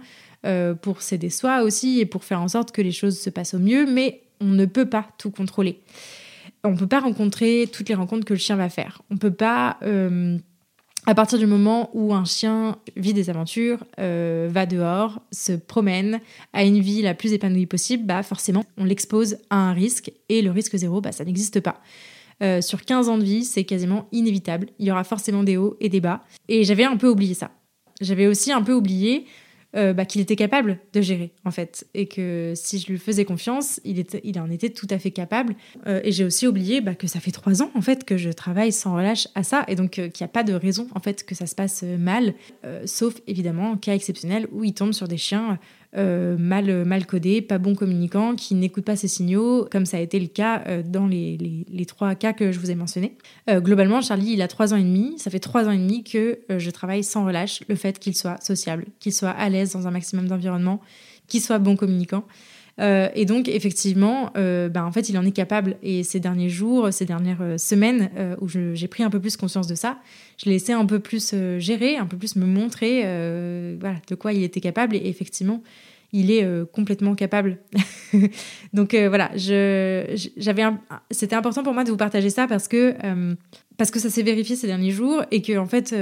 pour 0.83 1.01
s'aider 1.01 1.31
soi 1.31 1.63
aussi 1.63 1.99
et 1.99 2.05
pour 2.05 2.25
faire 2.25 2.43
en 2.43 2.49
sorte 2.49 2.73
que 2.73 2.83
les 2.83 2.93
choses 2.93 3.19
se 3.19 3.31
passent 3.31 3.55
au 3.55 3.59
mieux, 3.59 3.91
mais 3.91 4.21
on 4.43 4.49
ne 4.49 4.67
peut 4.67 4.87
pas 4.87 5.09
tout 5.17 5.31
contrôler. 5.31 5.81
On 6.65 6.73
ne 6.73 6.77
peut 6.77 6.87
pas 6.87 7.01
rencontrer 7.01 7.69
toutes 7.73 7.89
les 7.89 7.95
rencontres 7.95 8.25
que 8.25 8.35
le 8.35 8.39
chien 8.39 8.57
va 8.57 8.69
faire. 8.69 9.03
On 9.11 9.15
ne 9.15 9.19
peut 9.19 9.33
pas, 9.33 9.79
euh, 9.83 10.39
à 11.09 11.15
partir 11.15 11.39
du 11.39 11.47
moment 11.47 11.89
où 11.95 12.13
un 12.13 12.27
chien 12.27 12.77
vit 12.95 13.15
des 13.15 13.31
aventures, 13.31 13.83
euh, 13.99 14.47
va 14.51 14.67
dehors, 14.67 15.23
se 15.33 15.53
promène, 15.53 16.21
a 16.53 16.65
une 16.65 16.81
vie 16.81 17.01
la 17.01 17.15
plus 17.15 17.33
épanouie 17.33 17.65
possible, 17.65 18.05
bah 18.05 18.23
forcément, 18.23 18.67
on 18.77 18.85
l'expose 18.85 19.39
à 19.49 19.57
un 19.57 19.73
risque. 19.73 20.13
Et 20.29 20.43
le 20.43 20.51
risque 20.51 20.77
zéro, 20.77 21.01
bah, 21.01 21.13
ça 21.13 21.25
n'existe 21.25 21.61
pas. 21.61 21.81
Euh, 22.43 22.61
sur 22.61 22.85
15 22.85 23.09
ans 23.09 23.17
de 23.17 23.25
vie, 23.25 23.47
c'est 23.47 23.65
quasiment 23.65 24.07
inévitable. 24.13 24.67
Il 24.79 24.85
y 24.85 24.91
aura 24.91 25.03
forcément 25.03 25.45
des 25.45 25.57
hauts 25.57 25.79
et 25.81 25.89
des 25.89 26.03
bas. 26.03 26.25
Et 26.47 26.63
j'avais 26.65 26.85
un 26.85 26.99
peu 26.99 27.09
oublié 27.09 27.33
ça. 27.33 27.53
J'avais 28.03 28.27
aussi 28.27 28.53
un 28.53 28.61
peu 28.61 28.75
oublié 28.75 29.25
euh, 29.77 29.93
bah, 29.93 30.07
qu'il 30.07 30.23
était 30.23 30.37
capable 30.37 30.79
de 30.95 31.03
gérer 31.03 31.31
en 31.45 31.51
fait. 31.51 31.87
Et 31.93 32.07
que 32.07 32.55
si 32.57 32.79
je 32.79 32.87
lui 32.87 32.97
faisais 32.97 33.27
confiance 33.27 33.81
il, 33.85 34.03
il 34.25 34.41
en 34.41 34.51
était 34.51 34.71
tout 34.71 34.87
à 34.89 34.99
fait 34.99 35.11
capable. 35.11 35.55
Euh, 35.87 36.01
et 36.05 36.13
j'ai 36.13 36.25
aussi 36.25 36.47
oublié 36.47 36.81
bah, 36.81 36.95
que 36.95 37.07
ça 37.07 37.21
fait 37.21 37.33
trois 37.33 37.63
ans 37.63 37.71
en 37.75 37.83
fait 37.83 38.05
que 38.05 38.17
je 38.17 38.31
travaille 38.31 38.73
sans 38.73 38.95
relâche 38.95 39.29
à 39.35 39.43
ça. 39.43 39.65
Et 39.69 39.75
donc 39.75 39.99
euh, 39.99 40.09
qu'il 40.09 40.25
n'y 40.25 40.31
a 40.31 40.33
pas 40.33 40.43
de 40.43 40.55
raison 40.55 40.89
en 40.95 41.01
fait 41.01 41.25
que 41.27 41.35
ça 41.35 41.47
se 41.47 41.55
passe 41.55 41.83
mal 41.83 42.35
sauf 42.87 43.15
évidemment 43.27 43.73
en 43.73 43.77
cas 43.77 43.95
exceptionnel 43.95 44.47
où 44.53 44.65
il 44.65 44.73
tombe 44.73 44.93
sur 44.93 45.07
des 45.07 45.17
chiens 45.17 45.59
euh, 45.97 46.37
mal, 46.37 46.85
mal 46.85 47.07
codé, 47.07 47.41
pas 47.41 47.57
bon 47.57 47.75
communicant, 47.75 48.35
qui 48.35 48.55
n'écoute 48.55 48.85
pas 48.85 48.95
ses 48.95 49.09
signaux, 49.09 49.67
comme 49.71 49.87
ça 49.87 49.97
a 49.97 50.01
été 50.01 50.21
le 50.21 50.27
cas 50.27 50.63
euh, 50.67 50.83
dans 50.85 51.07
les, 51.07 51.65
les, 51.67 51.87
trois 51.87 52.15
cas 52.15 52.35
que 52.35 52.53
je 52.53 52.59
vous 52.59 52.71
ai 52.71 52.75
mentionnés. 52.75 53.17
Euh, 53.49 53.61
globalement, 53.61 54.03
Charlie, 54.03 54.33
il 54.33 54.43
a 54.43 54.49
trois 54.49 54.75
ans 54.75 54.77
et 54.77 54.83
demi. 54.83 55.15
Ça 55.19 55.31
fait 55.31 55.41
trois 55.41 55.67
ans 55.67 55.71
et 55.71 55.79
demi 55.79 56.05
que 56.05 56.41
je 56.51 56.71
travaille 56.71 57.03
sans 57.03 57.25
relâche 57.25 57.63
le 57.69 57.75
fait 57.75 57.99
qu'il 57.99 58.15
soit 58.15 58.39
sociable, 58.43 58.85
qu'il 59.01 59.15
soit 59.15 59.31
à 59.31 59.49
l'aise 59.49 59.73
dans 59.73 59.87
un 59.87 59.91
maximum 59.91 60.29
d'environnement, 60.29 60.83
qu'il 61.27 61.41
soit 61.41 61.59
bon 61.59 61.75
communicant. 61.75 62.25
Euh, 62.81 63.09
et 63.15 63.25
donc, 63.25 63.49
effectivement, 63.49 64.31
euh, 64.37 64.69
bah, 64.69 64.85
en 64.85 64.93
fait, 64.93 65.09
il 65.09 65.19
en 65.19 65.25
est 65.25 65.33
capable. 65.33 65.77
Et 65.83 66.03
ces 66.05 66.21
derniers 66.21 66.49
jours, 66.49 66.93
ces 66.93 67.05
dernières 67.05 67.43
euh, 67.43 67.59
semaines 67.59 68.11
où 68.41 68.49
j'ai 68.49 68.89
pris 68.89 69.03
un 69.03 69.11
peu 69.11 69.21
plus 69.21 69.37
conscience 69.37 69.67
de 69.67 69.75
ça, 69.75 69.99
je 70.37 70.47
l'ai 70.47 70.53
laissé 70.53 70.73
un 70.73 70.87
peu 70.87 70.99
plus 70.99 71.35
gérer, 71.59 71.97
un 71.97 72.07
peu 72.07 72.17
plus 72.17 72.37
me 72.37 72.47
montrer 72.47 73.03
voilà, 73.81 73.97
de 74.09 74.15
quoi 74.15 74.33
il 74.33 74.43
était 74.43 74.61
capable. 74.61 74.97
Et 74.97 75.09
effectivement, 75.09 75.63
il 76.13 76.31
est 76.31 76.47
complètement 76.73 77.15
capable. 77.15 77.59
donc 78.73 78.95
voilà, 78.95 79.31
j'avais 79.35 80.65
c'était 81.11 81.37
important 81.37 81.63
pour 81.63 81.75
moi 81.75 81.85
de 81.85 81.91
vous 81.91 81.97
partager 81.97 82.31
ça 82.31 82.47
parce 82.47 82.69
que, 82.69 82.95
parce 83.77 83.91
que 83.91 83.99
ça 83.99 84.11
s'est 84.11 84.23
vérifié 84.23 84.57
ces 84.57 84.67
derniers 84.67 84.93
jours 84.93 85.23
et 85.31 85.43
que, 85.43 85.57
en 85.59 85.67
fait, 85.67 85.95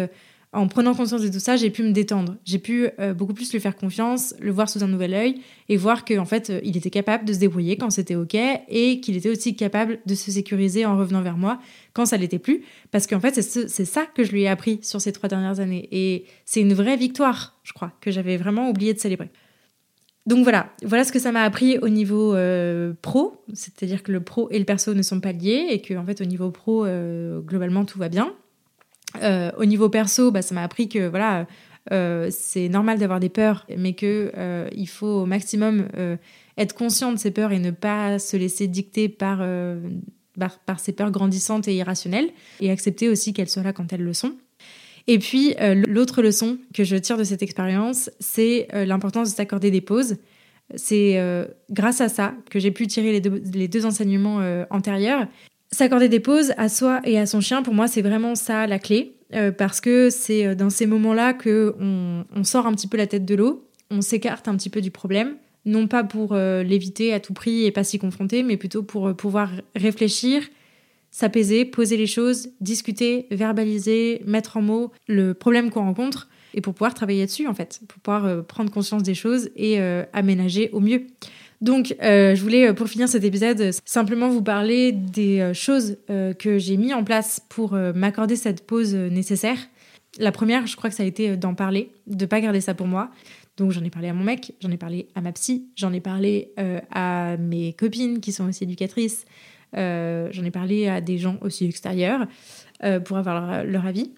en 0.52 0.68
prenant 0.68 0.94
conscience 0.94 1.22
de 1.22 1.28
tout 1.28 1.40
ça, 1.40 1.56
j'ai 1.56 1.70
pu 1.70 1.82
me 1.82 1.92
détendre. 1.92 2.36
J'ai 2.44 2.58
pu 2.58 2.88
euh, 2.98 3.12
beaucoup 3.12 3.34
plus 3.34 3.52
lui 3.52 3.60
faire 3.60 3.76
confiance, 3.76 4.34
le 4.40 4.50
voir 4.50 4.68
sous 4.68 4.82
un 4.82 4.86
nouvel 4.86 5.12
œil 5.12 5.40
et 5.68 5.76
voir 5.76 6.04
qu'en 6.04 6.24
fait, 6.24 6.50
euh, 6.50 6.60
il 6.62 6.76
était 6.76 6.90
capable 6.90 7.24
de 7.24 7.32
se 7.32 7.38
débrouiller 7.38 7.76
quand 7.76 7.90
c'était 7.90 8.14
OK 8.14 8.34
et 8.34 9.00
qu'il 9.00 9.16
était 9.16 9.28
aussi 9.28 9.56
capable 9.56 9.98
de 10.06 10.14
se 10.14 10.30
sécuriser 10.30 10.86
en 10.86 10.96
revenant 10.96 11.20
vers 11.20 11.36
moi 11.36 11.58
quand 11.92 12.06
ça 12.06 12.16
l'était 12.16 12.38
plus. 12.38 12.62
Parce 12.90 13.06
qu'en 13.06 13.20
fait, 13.20 13.42
c'est 13.42 13.84
ça 13.84 14.06
que 14.06 14.24
je 14.24 14.32
lui 14.32 14.42
ai 14.42 14.48
appris 14.48 14.78
sur 14.82 15.00
ces 15.00 15.12
trois 15.12 15.28
dernières 15.28 15.60
années. 15.60 15.88
Et 15.92 16.24
c'est 16.44 16.60
une 16.60 16.74
vraie 16.74 16.96
victoire, 16.96 17.58
je 17.62 17.72
crois, 17.72 17.92
que 18.00 18.10
j'avais 18.10 18.36
vraiment 18.36 18.70
oublié 18.70 18.94
de 18.94 18.98
célébrer. 18.98 19.30
Donc 20.26 20.42
voilà, 20.42 20.70
voilà 20.82 21.04
ce 21.04 21.12
que 21.12 21.18
ça 21.20 21.32
m'a 21.32 21.42
appris 21.42 21.78
au 21.78 21.88
niveau 21.88 22.34
euh, 22.34 22.94
pro, 23.02 23.44
c'est-à-dire 23.52 24.02
que 24.02 24.10
le 24.10 24.20
pro 24.20 24.48
et 24.50 24.58
le 24.58 24.64
perso 24.64 24.94
ne 24.94 25.02
sont 25.02 25.20
pas 25.20 25.32
liés 25.32 25.66
et 25.70 25.80
que 25.80 25.94
en 25.94 26.04
fait 26.04 26.20
au 26.20 26.24
niveau 26.24 26.50
pro 26.50 26.84
globalement 27.44 27.84
tout 27.84 27.98
va 27.98 28.08
bien. 28.08 28.32
Euh, 29.22 29.50
au 29.58 29.64
niveau 29.64 29.88
perso, 29.88 30.30
bah, 30.30 30.42
ça 30.42 30.54
m'a 30.54 30.62
appris 30.62 30.88
que 30.88 31.08
voilà, 31.08 31.46
euh, 31.92 32.28
c'est 32.30 32.68
normal 32.68 32.98
d'avoir 32.98 33.20
des 33.20 33.28
peurs, 33.28 33.66
mais 33.76 33.94
que 33.94 34.32
euh, 34.36 34.68
il 34.74 34.88
faut 34.88 35.22
au 35.22 35.26
maximum 35.26 35.88
être 36.56 36.74
conscient 36.74 37.12
de 37.12 37.18
ces 37.18 37.30
peurs 37.30 37.52
et 37.52 37.58
ne 37.58 37.70
pas 37.70 38.18
se 38.18 38.36
laisser 38.36 38.66
dicter 38.66 39.08
par, 39.08 39.44
par, 40.38 40.58
par 40.60 40.80
ces 40.80 40.92
peurs 40.92 41.10
grandissantes 41.10 41.68
et 41.68 41.74
irrationnelles, 41.74 42.30
et 42.60 42.70
accepter 42.70 43.08
aussi 43.08 43.32
qu'elles 43.32 43.48
soient 43.48 43.62
là 43.62 43.72
quand 43.72 43.92
elles 43.92 44.04
le 44.04 44.14
sont. 44.14 44.36
Et 45.08 45.18
puis, 45.18 45.54
l'autre 45.86 46.20
leçon 46.22 46.58
que 46.74 46.82
je 46.82 46.96
tire 46.96 47.16
de 47.16 47.24
cette 47.24 47.42
expérience, 47.42 48.10
c'est 48.18 48.68
l'importance 48.72 49.30
de 49.30 49.36
s'accorder 49.36 49.70
des 49.70 49.80
pauses. 49.80 50.16
C'est 50.74 51.20
grâce 51.70 52.00
à 52.00 52.08
ça 52.08 52.34
que 52.50 52.58
j'ai 52.58 52.72
pu 52.72 52.86
tirer 52.86 53.12
les 53.12 53.20
deux, 53.20 53.42
les 53.52 53.68
deux 53.68 53.86
enseignements 53.86 54.40
antérieurs 54.70 55.28
S'accorder 55.72 56.08
des 56.08 56.20
pauses 56.20 56.52
à 56.56 56.68
soi 56.68 57.00
et 57.04 57.18
à 57.18 57.26
son 57.26 57.40
chien, 57.40 57.62
pour 57.62 57.74
moi, 57.74 57.88
c'est 57.88 58.02
vraiment 58.02 58.34
ça 58.34 58.66
la 58.66 58.78
clé. 58.78 59.16
Euh, 59.34 59.50
parce 59.50 59.80
que 59.80 60.08
c'est 60.10 60.46
euh, 60.46 60.54
dans 60.54 60.70
ces 60.70 60.86
moments-là 60.86 61.34
que 61.34 61.74
on, 61.80 62.44
sort 62.44 62.66
un 62.66 62.72
petit 62.72 62.86
peu 62.86 62.96
la 62.96 63.06
tête 63.06 63.24
de 63.24 63.34
l'eau, 63.34 63.68
on 63.90 64.00
s'écarte 64.00 64.46
un 64.46 64.56
petit 64.56 64.70
peu 64.70 64.80
du 64.80 64.92
problème, 64.92 65.36
non 65.64 65.88
pas 65.88 66.04
pour 66.04 66.32
euh, 66.32 66.62
l'éviter 66.62 67.12
à 67.12 67.18
tout 67.18 67.32
prix 67.32 67.64
et 67.64 67.72
pas 67.72 67.82
s'y 67.82 67.98
confronter, 67.98 68.44
mais 68.44 68.56
plutôt 68.56 68.84
pour 68.84 69.14
pouvoir 69.16 69.50
réfléchir, 69.74 70.42
s'apaiser, 71.10 71.64
poser 71.64 71.96
les 71.96 72.06
choses, 72.06 72.50
discuter, 72.60 73.26
verbaliser, 73.32 74.22
mettre 74.26 74.58
en 74.58 74.62
mots 74.62 74.92
le 75.08 75.34
problème 75.34 75.70
qu'on 75.70 75.82
rencontre 75.82 76.28
et 76.54 76.60
pour 76.60 76.74
pouvoir 76.74 76.94
travailler 76.94 77.26
dessus 77.26 77.48
en 77.48 77.54
fait, 77.54 77.80
pour 77.88 78.00
pouvoir 78.00 78.44
prendre 78.46 78.70
conscience 78.70 79.02
des 79.02 79.14
choses 79.14 79.50
et 79.56 79.78
aménager 80.12 80.70
au 80.72 80.80
mieux. 80.80 81.06
Donc, 81.60 81.94
euh, 82.02 82.34
je 82.34 82.42
voulais, 82.42 82.68
euh, 82.68 82.74
pour 82.74 82.88
finir 82.88 83.08
cet 83.08 83.24
épisode, 83.24 83.70
simplement 83.84 84.28
vous 84.28 84.42
parler 84.42 84.92
des 84.92 85.40
euh, 85.40 85.54
choses 85.54 85.96
que 86.38 86.58
j'ai 86.58 86.76
mis 86.76 86.92
en 86.92 87.04
place 87.04 87.40
pour 87.48 87.72
m'accorder 87.72 88.36
cette 88.36 88.66
pause 88.66 88.94
nécessaire. 88.94 89.58
La 90.18 90.32
première, 90.32 90.66
je 90.66 90.76
crois 90.76 90.90
que 90.90 90.96
ça 90.96 91.02
a 91.02 91.06
été 91.06 91.36
d'en 91.36 91.54
parler, 91.54 91.90
de 92.06 92.26
pas 92.26 92.40
garder 92.40 92.60
ça 92.60 92.74
pour 92.74 92.86
moi. 92.86 93.10
Donc, 93.56 93.70
j'en 93.70 93.84
ai 93.84 93.90
parlé 93.90 94.08
à 94.08 94.14
mon 94.14 94.24
mec, 94.24 94.52
j'en 94.60 94.70
ai 94.70 94.76
parlé 94.76 95.08
à 95.14 95.20
ma 95.20 95.32
psy, 95.32 95.68
j'en 95.76 95.92
ai 95.92 96.00
parlé 96.00 96.52
à 96.90 97.36
mes 97.38 97.72
copines 97.72 98.20
qui 98.20 98.32
sont 98.32 98.48
aussi 98.48 98.64
éducatrices, 98.64 99.24
j'en 99.74 100.44
ai 100.44 100.50
parlé 100.50 100.88
à 100.88 101.00
des 101.00 101.18
gens 101.18 101.36
aussi 101.40 101.66
extérieurs 101.66 102.26
pour 103.04 103.16
avoir 103.16 103.64
leur 103.64 103.86
avis. 103.86 104.12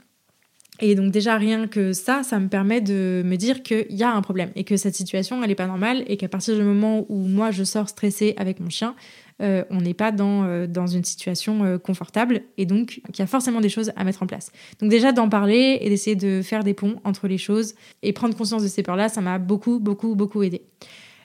Et 0.80 0.94
donc 0.94 1.10
déjà 1.10 1.36
rien 1.36 1.66
que 1.66 1.92
ça, 1.92 2.22
ça 2.22 2.38
me 2.38 2.48
permet 2.48 2.80
de 2.80 3.22
me 3.24 3.36
dire 3.36 3.62
qu'il 3.62 3.86
y 3.90 4.04
a 4.04 4.12
un 4.12 4.22
problème 4.22 4.50
et 4.54 4.64
que 4.64 4.76
cette 4.76 4.94
situation, 4.94 5.42
elle 5.42 5.48
n'est 5.48 5.54
pas 5.56 5.66
normale 5.66 6.04
et 6.06 6.16
qu'à 6.16 6.28
partir 6.28 6.56
du 6.56 6.62
moment 6.62 7.04
où 7.08 7.26
moi 7.26 7.50
je 7.50 7.64
sors 7.64 7.88
stressée 7.88 8.34
avec 8.36 8.60
mon 8.60 8.70
chien, 8.70 8.94
euh, 9.40 9.64
on 9.70 9.80
n'est 9.80 9.94
pas 9.94 10.10
dans, 10.10 10.44
euh, 10.44 10.66
dans 10.66 10.86
une 10.86 11.04
situation 11.04 11.64
euh, 11.64 11.78
confortable 11.78 12.42
et 12.56 12.66
donc 12.66 13.00
qu'il 13.12 13.20
y 13.20 13.22
a 13.22 13.26
forcément 13.26 13.60
des 13.60 13.68
choses 13.68 13.92
à 13.94 14.04
mettre 14.04 14.22
en 14.22 14.26
place. 14.26 14.50
Donc 14.80 14.90
déjà 14.90 15.12
d'en 15.12 15.28
parler 15.28 15.78
et 15.80 15.88
d'essayer 15.88 16.16
de 16.16 16.42
faire 16.42 16.64
des 16.64 16.74
ponts 16.74 16.96
entre 17.04 17.28
les 17.28 17.38
choses 17.38 17.74
et 18.02 18.12
prendre 18.12 18.36
conscience 18.36 18.62
de 18.62 18.68
ces 18.68 18.82
peurs-là, 18.82 19.08
ça 19.08 19.20
m'a 19.20 19.38
beaucoup, 19.38 19.78
beaucoup, 19.78 20.14
beaucoup 20.14 20.42
aidé. 20.42 20.62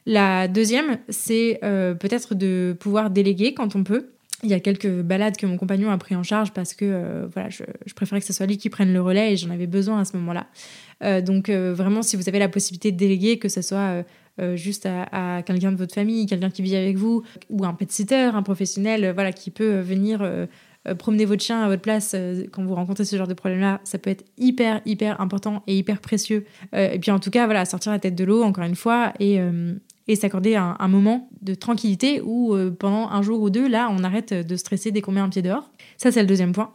La 0.05 0.47
deuxième, 0.47 0.97
c'est 1.07 1.59
peut-être 1.61 2.35
de 2.35 2.75
pouvoir 2.77 3.09
déléguer 3.09 3.53
quand 3.53 3.77
on 3.77 3.85
peut. 3.85 4.09
Il 4.43 4.49
y 4.49 4.53
a 4.53 4.59
quelques 4.59 5.01
balades 5.01 5.37
que 5.37 5.45
mon 5.45 5.57
compagnon 5.57 5.89
a 5.89 5.97
pris 5.97 6.15
en 6.15 6.23
charge 6.23 6.51
parce 6.51 6.73
que 6.73 6.83
euh, 6.85 7.27
voilà, 7.31 7.49
je, 7.49 7.63
préférais 7.95 8.19
que 8.19 8.27
ce 8.27 8.33
soit 8.33 8.45
lui 8.45 8.57
qui 8.57 8.69
prenne 8.69 8.91
le 8.91 9.01
relais 9.01 9.33
et 9.33 9.37
j'en 9.37 9.49
avais 9.49 9.67
besoin 9.67 10.01
à 10.01 10.05
ce 10.05 10.17
moment-là. 10.17 10.47
Euh, 11.01 11.21
donc 11.21 11.47
euh, 11.47 11.73
vraiment, 11.73 12.01
si 12.01 12.17
vous 12.17 12.27
avez 12.27 12.39
la 12.39 12.49
possibilité 12.49 12.91
de 12.91 12.97
déléguer, 12.97 13.39
que 13.39 13.49
ce 13.49 13.61
soit 13.61 14.03
juste 14.55 14.87
à, 14.87 15.43
quelqu'un 15.45 15.71
de 15.71 15.77
votre 15.77 15.93
famille, 15.93 16.25
quelqu'un 16.25 16.49
qui 16.49 16.63
vit 16.63 16.75
avec 16.75 16.97
vous, 16.97 17.23
ou 17.49 17.65
un 17.65 17.73
pet 17.73 17.89
sitter, 17.91 18.15
un 18.33 18.41
professionnel, 18.41 19.11
voilà, 19.13 19.31
qui 19.31 19.51
peut 19.51 19.79
venir 19.79 20.27
promener 20.97 21.25
votre 21.25 21.43
chien 21.43 21.61
à 21.61 21.67
votre 21.67 21.83
place 21.83 22.15
quand 22.51 22.65
vous 22.65 22.73
rencontrez 22.73 23.05
ce 23.05 23.15
genre 23.15 23.27
de 23.27 23.35
problème-là, 23.35 23.79
ça 23.83 23.99
peut 23.99 24.09
être 24.09 24.25
hyper 24.39 24.81
hyper 24.87 25.21
important 25.21 25.61
et 25.67 25.77
hyper 25.77 26.01
précieux. 26.01 26.45
et 26.73 26.97
puis 26.97 27.11
en 27.11 27.19
tout 27.19 27.29
cas, 27.29 27.45
voilà, 27.45 27.63
sortir 27.65 27.91
la 27.91 27.99
tête 27.99 28.15
de 28.15 28.23
l'eau 28.23 28.41
encore 28.41 28.63
une 28.63 28.75
fois 28.75 29.13
et 29.19 29.39
et 30.07 30.15
s'accorder 30.15 30.55
un, 30.55 30.87
moment 30.87 31.29
de 31.41 31.55
tranquillité 31.55 32.21
où 32.21 32.53
euh, 32.53 32.71
pendant 32.71 33.09
un 33.09 33.21
jour 33.21 33.41
ou 33.41 33.49
deux, 33.49 33.67
là, 33.67 33.89
on 33.89 34.03
arrête 34.03 34.33
de 34.33 34.55
stresser 34.55 34.91
dès 34.91 35.01
qu'on 35.01 35.13
met 35.13 35.21
un 35.21 35.29
pied 35.29 35.41
dehors. 35.41 35.69
Ça, 35.97 36.11
c'est 36.11 36.21
le 36.21 36.27
deuxième 36.27 36.51
point. 36.51 36.73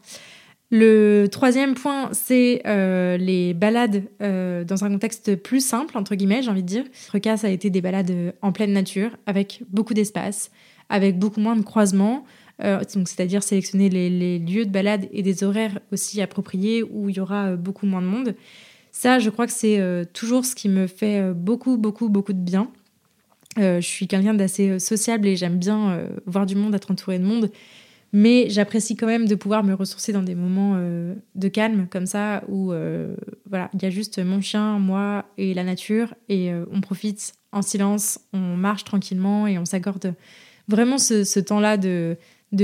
Le 0.70 1.26
troisième 1.26 1.74
point, 1.74 2.10
c'est 2.12 2.62
euh, 2.66 3.16
les 3.16 3.54
balades 3.54 4.04
euh, 4.22 4.64
dans 4.64 4.84
un 4.84 4.90
contexte 4.90 5.36
plus 5.36 5.64
simple, 5.64 5.96
entre 5.96 6.14
guillemets, 6.14 6.42
j'ai 6.42 6.50
envie 6.50 6.62
de 6.62 6.68
dire. 6.68 6.84
Notre 6.84 7.18
cas, 7.18 7.36
ça 7.36 7.46
a 7.46 7.50
été 7.50 7.70
des 7.70 7.80
balades 7.80 8.34
en 8.42 8.52
pleine 8.52 8.72
nature, 8.72 9.10
avec 9.26 9.62
beaucoup 9.70 9.94
d'espace, 9.94 10.50
avec 10.88 11.18
beaucoup 11.18 11.40
moins 11.40 11.56
de 11.56 11.62
croisements. 11.62 12.24
c'est-à-dire 12.60 13.42
sélectionner 13.42 13.88
les, 13.88 14.38
lieux 14.38 14.66
de 14.66 14.70
balade 14.70 15.06
et 15.12 15.22
des 15.22 15.44
horaires 15.44 15.78
aussi 15.92 16.20
appropriés 16.20 16.82
où 16.82 17.08
il 17.08 17.16
y 17.16 17.20
aura 17.20 17.56
beaucoup 17.56 17.86
moins 17.86 18.02
de 18.02 18.06
monde. 18.06 18.34
Ça, 18.90 19.18
je 19.18 19.30
crois 19.30 19.46
que 19.46 19.52
c'est 19.52 19.80
toujours 20.12 20.44
ce 20.44 20.54
qui 20.54 20.68
me 20.68 20.86
fait 20.86 21.32
beaucoup, 21.32 21.76
beaucoup, 21.78 22.08
beaucoup 22.08 22.32
de 22.32 22.40
bien. 22.40 22.70
Euh, 23.58 23.80
je 23.80 23.86
suis 23.86 24.06
quelqu'un 24.06 24.34
d'assez 24.34 24.70
euh, 24.70 24.78
sociable 24.78 25.26
et 25.26 25.36
j'aime 25.36 25.58
bien 25.58 25.90
euh, 25.90 26.08
voir 26.26 26.46
du 26.46 26.54
monde, 26.54 26.74
être 26.74 26.90
entourée 26.90 27.18
de 27.18 27.24
monde. 27.24 27.50
Mais 28.12 28.48
j'apprécie 28.48 28.96
quand 28.96 29.06
même 29.06 29.26
de 29.26 29.34
pouvoir 29.34 29.64
me 29.64 29.74
ressourcer 29.74 30.12
dans 30.12 30.22
des 30.22 30.34
moments 30.34 30.80
de 31.34 31.48
calme 31.48 31.88
comme 31.90 32.06
ça 32.06 32.42
où 32.48 32.72
voilà, 33.50 33.68
il 33.74 33.82
y 33.82 33.84
a 33.84 33.90
juste 33.90 34.18
mon 34.18 34.40
chien, 34.40 34.78
moi 34.78 35.26
et 35.36 35.52
la 35.52 35.62
nature 35.62 36.14
et 36.30 36.50
on 36.72 36.80
profite 36.80 37.34
en 37.52 37.60
silence, 37.60 38.18
on 38.32 38.56
marche 38.56 38.84
tranquillement 38.84 39.46
et 39.46 39.58
on 39.58 39.66
s'accorde 39.66 40.14
vraiment 40.68 40.96
ce, 40.96 41.38
temps-là 41.38 41.76
de, 41.76 42.16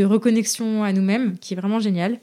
reconnexion 0.03 0.83
à 0.83 0.95
nous-mêmes 0.95 1.37
qui 1.37 1.53
est 1.53 1.59
vraiment 1.59 1.79
génial. 1.79 2.21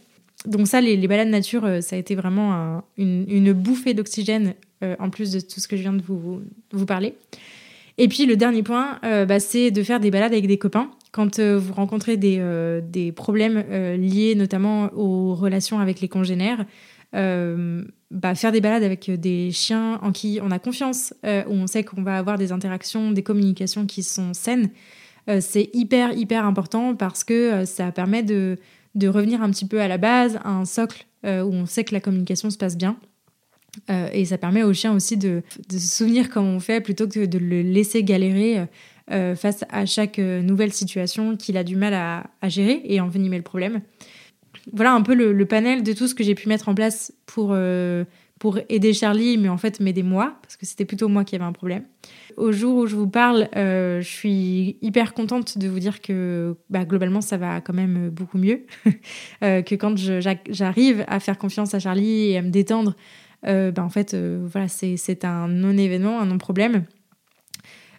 Donc 0.47 0.67
ça, 0.67 0.81
les, 0.81 0.97
balades 1.07 1.29
nature, 1.29 1.69
ça 1.83 1.97
a 1.97 1.99
été 1.99 2.15
vraiment 2.15 2.81
une, 2.97 3.53
bouffée 3.53 3.93
d'oxygène 3.93 4.55
en 4.81 5.11
plus 5.11 5.31
de 5.31 5.41
tout 5.41 5.59
ce 5.59 5.67
que 5.67 5.77
je 5.77 5.83
viens 5.83 5.93
de 5.93 6.01
vous 6.01 6.85
parler. 6.87 7.13
Et 7.97 8.07
puis 8.07 8.25
le 8.25 8.35
dernier 8.35 8.63
point, 8.63 8.99
euh, 9.03 9.25
bah, 9.25 9.39
c'est 9.39 9.71
de 9.71 9.83
faire 9.83 9.99
des 9.99 10.11
balades 10.11 10.31
avec 10.31 10.47
des 10.47 10.57
copains. 10.57 10.91
Quand 11.11 11.39
vous 11.41 11.73
rencontrez 11.73 12.15
des, 12.15 12.41
des 12.83 13.11
problèmes 13.11 13.65
liés 13.97 14.33
notamment 14.33 14.89
aux 14.93 15.35
relations 15.35 15.79
avec 15.79 15.99
les 15.99 16.07
congénères, 16.07 16.65
bah, 17.11 18.33
faire 18.33 18.53
des 18.53 18.61
balades 18.61 18.83
avec 18.83 19.11
des 19.11 19.51
chiens 19.51 19.99
en 20.03 20.13
qui 20.13 20.39
on 20.41 20.51
a 20.51 20.57
confiance, 20.57 21.13
où 21.25 21.51
on 21.51 21.67
sait 21.67 21.83
qu'on 21.83 22.01
va 22.01 22.17
avoir 22.17 22.37
des 22.37 22.53
interactions, 22.53 23.11
des 23.11 23.23
communications 23.23 23.85
qui 23.85 24.03
sont 24.03 24.33
saines, 24.33 24.69
c'est 25.41 25.69
hyper, 25.73 26.13
hyper 26.13 26.45
important 26.45 26.95
parce 26.95 27.25
que 27.25 27.65
ça 27.65 27.91
permet 27.91 28.23
de 28.23 28.57
de 28.95 29.07
revenir 29.07 29.41
un 29.41 29.49
petit 29.49 29.67
peu 29.67 29.81
à 29.81 29.87
la 29.87 29.97
base, 29.97 30.39
à 30.43 30.49
un 30.49 30.65
socle 30.65 31.05
euh, 31.25 31.43
où 31.43 31.53
on 31.53 31.65
sait 31.65 31.83
que 31.83 31.93
la 31.93 32.01
communication 32.01 32.49
se 32.49 32.57
passe 32.57 32.77
bien. 32.77 32.97
Euh, 33.89 34.09
et 34.11 34.25
ça 34.25 34.37
permet 34.37 34.63
au 34.63 34.73
chien 34.73 34.93
aussi 34.93 35.17
de, 35.17 35.43
se 35.69 35.79
souvenir 35.79 36.29
comment 36.29 36.49
on 36.49 36.59
fait 36.59 36.81
plutôt 36.81 37.07
que 37.07 37.25
de 37.25 37.37
le 37.37 37.61
laisser 37.61 38.03
galérer 38.03 38.65
euh, 39.11 39.35
face 39.35 39.63
à 39.69 39.85
chaque 39.85 40.17
nouvelle 40.17 40.73
situation 40.73 41.37
qu'il 41.37 41.57
a 41.57 41.63
du 41.63 41.75
mal 41.75 41.93
à, 41.93 42.49
gérer 42.49 42.81
et 42.85 42.99
envenimer 42.99 43.37
le 43.37 43.43
problème. 43.43 43.81
Voilà 44.73 44.93
un 44.93 45.01
peu 45.01 45.15
le, 45.15 45.45
panel 45.45 45.83
de 45.83 45.93
tout 45.93 46.07
ce 46.07 46.15
que 46.15 46.23
j'ai 46.23 46.35
pu 46.35 46.49
mettre 46.49 46.69
en 46.69 46.75
place 46.75 47.13
pour, 47.25 47.55
pour 48.41 48.57
aider 48.69 48.91
Charlie, 48.91 49.37
mais 49.37 49.49
en 49.49 49.57
fait 49.57 49.79
m'aider 49.79 50.01
moi, 50.01 50.39
parce 50.41 50.57
que 50.57 50.65
c'était 50.65 50.83
plutôt 50.83 51.07
moi 51.07 51.23
qui 51.23 51.35
avais 51.35 51.43
un 51.43 51.51
problème. 51.51 51.83
Au 52.37 52.51
jour 52.51 52.75
où 52.75 52.87
je 52.87 52.95
vous 52.95 53.07
parle, 53.07 53.47
euh, 53.55 54.01
je 54.01 54.07
suis 54.07 54.77
hyper 54.81 55.13
contente 55.13 55.59
de 55.59 55.67
vous 55.67 55.77
dire 55.77 56.01
que 56.01 56.55
bah, 56.71 56.83
globalement 56.83 57.21
ça 57.21 57.37
va 57.37 57.61
quand 57.61 57.75
même 57.75 58.09
beaucoup 58.09 58.39
mieux, 58.39 58.65
euh, 59.43 59.61
que 59.61 59.75
quand 59.75 59.95
j'arrive 60.49 61.05
à 61.07 61.19
faire 61.19 61.37
confiance 61.37 61.75
à 61.75 61.79
Charlie 61.79 62.31
et 62.31 62.39
à 62.39 62.41
me 62.41 62.49
détendre, 62.49 62.95
euh, 63.47 63.71
bah, 63.71 63.83
en 63.83 63.89
fait 63.89 64.15
voilà 64.15 64.67
c'est 64.67 65.25
un 65.25 65.47
non-événement, 65.47 66.19
un 66.19 66.25
non-problème. 66.25 66.83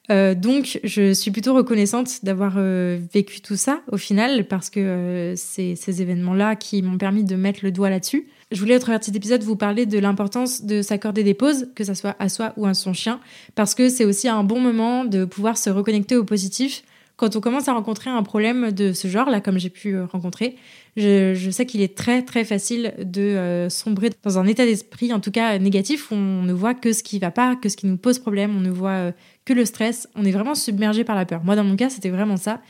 donc, 0.08 0.80
je 0.84 1.12
suis 1.14 1.30
plutôt 1.30 1.54
reconnaissante 1.54 2.24
d'avoir 2.24 2.58
vécu 2.58 3.40
tout 3.40 3.56
ça 3.56 3.80
au 3.90 3.96
final, 3.96 4.46
parce 4.46 4.68
que 4.68 5.32
c'est 5.36 5.74
ces 5.74 6.02
événements-là 6.02 6.56
qui 6.56 6.82
m'ont 6.82 6.98
permis 6.98 7.24
de 7.24 7.34
mettre 7.34 7.60
le 7.62 7.70
doigt 7.70 7.88
là-dessus. 7.88 8.26
Je 8.50 8.60
voulais, 8.60 8.76
au 8.76 8.80
travers 8.80 9.02
cet 9.02 9.16
épisode, 9.16 9.42
vous 9.42 9.56
parler 9.56 9.86
de 9.86 9.98
l'importance 9.98 10.64
de 10.64 10.82
s'accorder 10.82 11.24
des 11.24 11.32
pauses, 11.32 11.68
que 11.74 11.84
ce 11.84 11.94
soit 11.94 12.14
à 12.18 12.28
soi 12.28 12.52
ou 12.58 12.66
à 12.66 12.74
son 12.74 12.92
chien, 12.92 13.20
parce 13.54 13.74
que 13.74 13.88
c'est 13.88 14.04
aussi 14.04 14.28
un 14.28 14.44
bon 14.44 14.60
moment 14.60 15.06
de 15.06 15.24
pouvoir 15.24 15.56
se 15.56 15.70
reconnecter 15.70 16.16
au 16.16 16.24
positif 16.24 16.84
quand 17.22 17.36
on 17.36 17.40
commence 17.40 17.68
à 17.68 17.72
rencontrer 17.72 18.10
un 18.10 18.24
problème 18.24 18.72
de 18.72 18.92
ce 18.92 19.06
genre, 19.06 19.30
là, 19.30 19.40
comme 19.40 19.56
j'ai 19.56 19.70
pu 19.70 19.94
euh, 19.94 20.06
rencontrer. 20.06 20.56
Je, 20.96 21.50
sais 21.52 21.66
qu'il 21.66 21.80
est 21.80 21.96
très, 21.96 22.22
très 22.22 22.44
facile 22.44 22.94
de 22.98 23.20
euh, 23.20 23.68
sombrer 23.68 24.10
dans 24.24 24.40
un 24.40 24.46
état 24.48 24.64
d'esprit, 24.64 25.12
en 25.12 25.20
tout 25.20 25.30
cas 25.30 25.56
négatif, 25.60 26.10
où 26.10 26.16
on 26.16 26.42
ne 26.42 26.52
voit 26.52 26.74
que 26.74 26.92
ce 26.92 27.04
qui 27.04 27.20
va 27.20 27.30
pas, 27.30 27.54
que 27.54 27.68
ce 27.68 27.76
qui 27.76 27.86
nous 27.86 27.96
pose 27.96 28.18
problème, 28.18 28.56
on 28.56 28.60
ne 28.60 28.72
voit 28.72 28.90
euh, 28.90 29.12
que 29.44 29.52
le 29.52 29.64
stress, 29.64 30.08
on 30.16 30.24
est 30.24 30.32
vraiment 30.32 30.56
submergé 30.56 31.04
par 31.04 31.14
la 31.14 31.24
peur. 31.24 31.44
Moi, 31.44 31.54
dans 31.54 31.62
mon 31.62 31.76
cas, 31.76 31.90
c'était 31.90 32.10
vraiment 32.10 32.36
ça. 32.36 32.60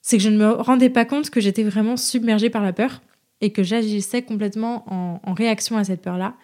C'est 0.00 0.16
que 0.16 0.22
je 0.22 0.30
ne 0.30 0.38
me 0.38 0.48
rendais 0.52 0.88
pas 0.88 1.04
compte 1.04 1.28
que 1.28 1.42
j'étais 1.42 1.62
vraiment 1.62 1.98
submergée 1.98 2.48
par 2.48 2.62
la 2.62 2.72
peur 2.72 3.02
et 3.42 3.52
que 3.52 3.62
j'agissais 3.62 4.22
complètement 4.22 4.86
en, 5.26 5.34
réaction 5.34 5.76
à 5.76 5.84
cette 5.84 6.00
peur-là. 6.00 6.36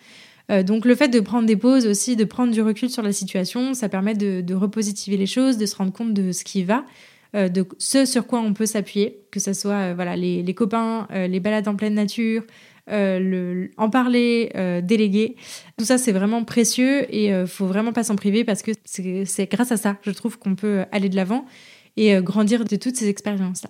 Euh, 0.50 0.62
donc 0.62 0.84
le 0.84 0.94
fait 0.94 1.08
de 1.08 1.20
prendre 1.20 1.46
des 1.46 1.56
pauses 1.56 1.86
aussi, 1.86 2.16
de 2.16 2.24
prendre 2.24 2.52
du 2.52 2.62
recul 2.62 2.90
sur 2.90 3.02
la 3.02 3.12
situation, 3.12 3.74
ça 3.74 3.88
permet 3.88 4.14
de, 4.14 4.54
repositiver 4.54 5.16
les 5.16 5.26
choses, 5.26 5.58
de 5.58 5.66
se 5.66 5.76
rendre 5.76 5.92
compte 5.92 6.14
de 6.14 6.32
ce 6.32 6.44
qui 6.44 6.64
va, 6.64 6.84
euh, 7.36 7.48
de 7.48 7.66
ce 7.78 8.06
sur 8.06 8.26
quoi 8.26 8.40
on 8.40 8.54
peut 8.54 8.66
s'appuyer, 8.66 9.20
que 9.30 9.40
ce 9.40 9.52
soit 9.52 9.90
euh, 9.90 9.92
voilà 9.94 10.16
les, 10.16 10.54
copains, 10.54 11.06
les 11.10 11.40
balades 11.40 11.68
en 11.68 11.76
pleine 11.76 11.94
nature, 11.94 12.42
le, 12.90 13.70
en 13.76 13.90
parler, 13.90 14.50
déléguer. 14.82 15.36
Tout 15.76 15.84
ça, 15.84 15.98
c'est 15.98 16.12
vraiment 16.12 16.44
précieux 16.44 17.04
et 17.14 17.26
il 17.26 17.46
faut 17.46 17.66
vraiment 17.66 17.92
pas 17.92 18.02
s'en 18.02 18.16
priver 18.16 18.44
parce 18.44 18.62
que 18.62 18.70
c'est 18.84 19.46
grâce 19.50 19.72
à 19.72 19.76
ça, 19.76 19.98
je 20.02 20.10
trouve, 20.10 20.38
qu'on 20.38 20.54
peut 20.54 20.84
aller 20.90 21.10
de 21.10 21.16
l'avant 21.16 21.44
et 21.98 22.14
grandir 22.22 22.64
de 22.64 22.76
toutes 22.76 22.96
ces 22.96 23.08
expériences-là. 23.08 23.68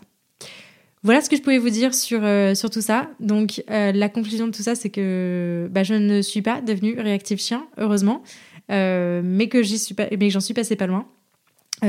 Voilà 1.04 1.20
ce 1.20 1.30
que 1.30 1.36
je 1.36 1.42
pouvais 1.42 1.58
vous 1.58 1.70
dire 1.70 1.94
sur, 1.94 2.20
euh, 2.24 2.54
sur 2.54 2.70
tout 2.70 2.80
ça. 2.80 3.08
Donc, 3.20 3.62
euh, 3.70 3.92
la 3.92 4.08
conclusion 4.08 4.46
de 4.46 4.52
tout 4.52 4.62
ça, 4.62 4.74
c'est 4.74 4.90
que 4.90 5.68
bah, 5.70 5.84
je 5.84 5.94
ne 5.94 6.22
suis 6.22 6.42
pas 6.42 6.60
devenue 6.60 6.98
réactive 6.98 7.38
chien, 7.38 7.66
heureusement, 7.76 8.22
euh, 8.70 9.22
mais 9.24 9.48
que 9.48 9.62
j'en 9.62 10.40
suis 10.40 10.54
passée 10.54 10.76
pas 10.76 10.86
loin. 10.86 11.06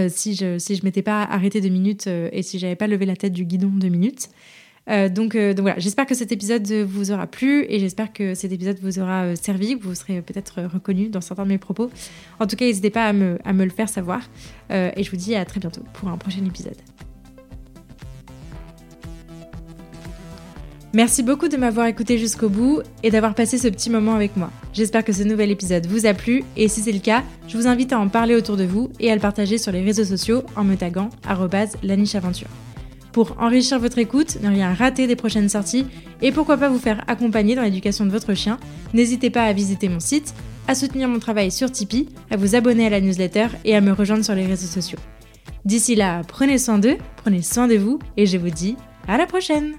si 0.10 0.36
je 0.36 0.60
si 0.60 0.76
je 0.76 0.84
m'étais 0.84 1.02
pas 1.02 1.24
arrêtée 1.24 1.62
deux 1.62 1.70
minutes 1.70 2.08
et 2.08 2.44
si 2.44 2.60
j'avais 2.60 2.76
pas 2.76 2.88
levé 2.88 3.08
la 3.08 3.16
tête 3.16 3.34
du 3.34 3.46
guidon 3.46 3.72
deux 3.74 3.90
minutes. 3.90 4.30
donc, 4.88 5.36
voilà, 5.36 5.80
j'espère 5.80 6.06
que 6.06 6.14
cet 6.14 6.32
épisode 6.32 6.72
vous 6.72 7.12
aura 7.12 7.26
plu 7.26 7.66
et 7.68 7.80
j'espère 7.80 8.14
que 8.14 8.36
cet 8.36 8.52
épisode 8.52 8.78
vous 8.82 9.00
aura 9.00 9.36
servi, 9.36 9.74
vous 9.74 9.96
serez 9.96 10.22
peut-être 10.22 10.62
reconnu 10.62 11.10
dans 11.10 11.22
certains 11.22 11.44
de 11.44 11.50
mes 11.50 11.58
propos. 11.58 11.90
En 12.40 12.46
tout 12.46 12.56
cas, 12.56 12.66
n'hésitez 12.66 12.92
pas 12.92 13.08
à 13.08 13.14
me, 13.14 13.40
à 13.44 13.54
me 13.54 13.64
le 13.64 13.72
faire 13.72 13.90
savoir 13.90 14.22
et 14.70 15.04
je 15.04 15.10
vous 15.10 15.18
dis 15.18 15.34
à 15.34 15.44
très 15.46 15.60
bientôt 15.60 15.82
pour 15.94 16.10
un 16.10 16.18
prochain 16.18 16.46
épisode. 16.46 16.78
Merci 20.92 21.22
beaucoup 21.22 21.50
de 21.50 21.58
m'avoir 21.58 21.86
écouté 21.86 22.18
jusqu'au 22.18 22.50
bout 22.50 22.82
et 23.04 23.12
d'avoir 23.12 23.36
passé 23.36 23.60
ce 23.60 23.68
petit 23.68 23.92
moment 23.92 24.16
avec 24.16 24.36
moi. 24.36 24.50
J'espère 24.74 25.06
que 25.06 25.14
ce 25.14 25.22
nouvel 25.22 25.52
épisode 25.52 25.86
vous 25.86 26.08
a 26.08 26.16
plu 26.16 26.44
et 26.58 26.68
si 26.68 26.82
c'est 26.82 26.92
le 26.92 27.00
cas, 27.00 27.24
je 27.48 27.58
vous 27.58 27.68
invite 27.68 27.94
à 27.94 28.00
en 28.00 28.08
parler 28.08 28.34
autour 28.34 28.58
de 28.58 28.64
vous 28.64 28.90
et 29.00 29.12
à 29.12 29.14
le 29.14 29.22
partager 29.22 29.60
sur 29.60 29.72
les 29.72 29.84
réseaux 29.84 30.04
sociaux 30.04 30.42
en 30.56 30.64
me 30.64 30.76
taguant 30.76 31.12
@lanicheaventure. 31.84 32.48
Pour 33.12 33.36
enrichir 33.40 33.80
votre 33.80 34.00
écoute, 34.00 34.42
ne 34.42 34.50
rien 34.50 34.74
rater 34.74 35.06
des 35.06 35.16
prochaines 35.16 35.50
sorties 35.50 35.86
et 36.24 36.32
pourquoi 36.32 36.58
pas 36.58 36.70
vous 36.70 36.80
faire 36.80 37.04
accompagner 37.08 37.54
dans 37.54 37.62
l'éducation 37.62 38.06
de 38.08 38.12
votre 38.12 38.34
chien, 38.34 38.58
n'hésitez 38.96 39.30
pas 39.30 39.44
à 39.44 39.54
visiter 39.54 39.90
mon 39.90 40.00
site, 40.00 40.34
à 40.68 40.74
soutenir 40.74 41.08
mon 41.08 41.20
travail 41.20 41.52
sur 41.52 41.72
Tipeee, 41.72 42.10
à 42.32 42.38
vous 42.38 42.56
abonner 42.56 42.88
à 42.88 42.90
la 42.90 43.02
newsletter 43.02 43.48
et 43.64 43.76
à 43.76 43.82
me 43.82 43.92
rejoindre 43.92 44.26
sur 44.26 44.34
les 44.34 44.48
réseaux 44.48 44.66
sociaux. 44.66 45.00
D'ici 45.66 45.94
là, 45.94 46.24
prenez 46.28 46.58
soin 46.58 46.80
d'eux, 46.80 46.98
prenez 47.18 47.44
soin 47.44 47.68
de 47.68 47.76
vous 47.76 48.00
et 48.18 48.26
je 48.26 48.40
vous 48.40 48.50
dis 48.50 48.76
à 49.08 49.18
la 49.18 49.28
prochaine 49.28 49.74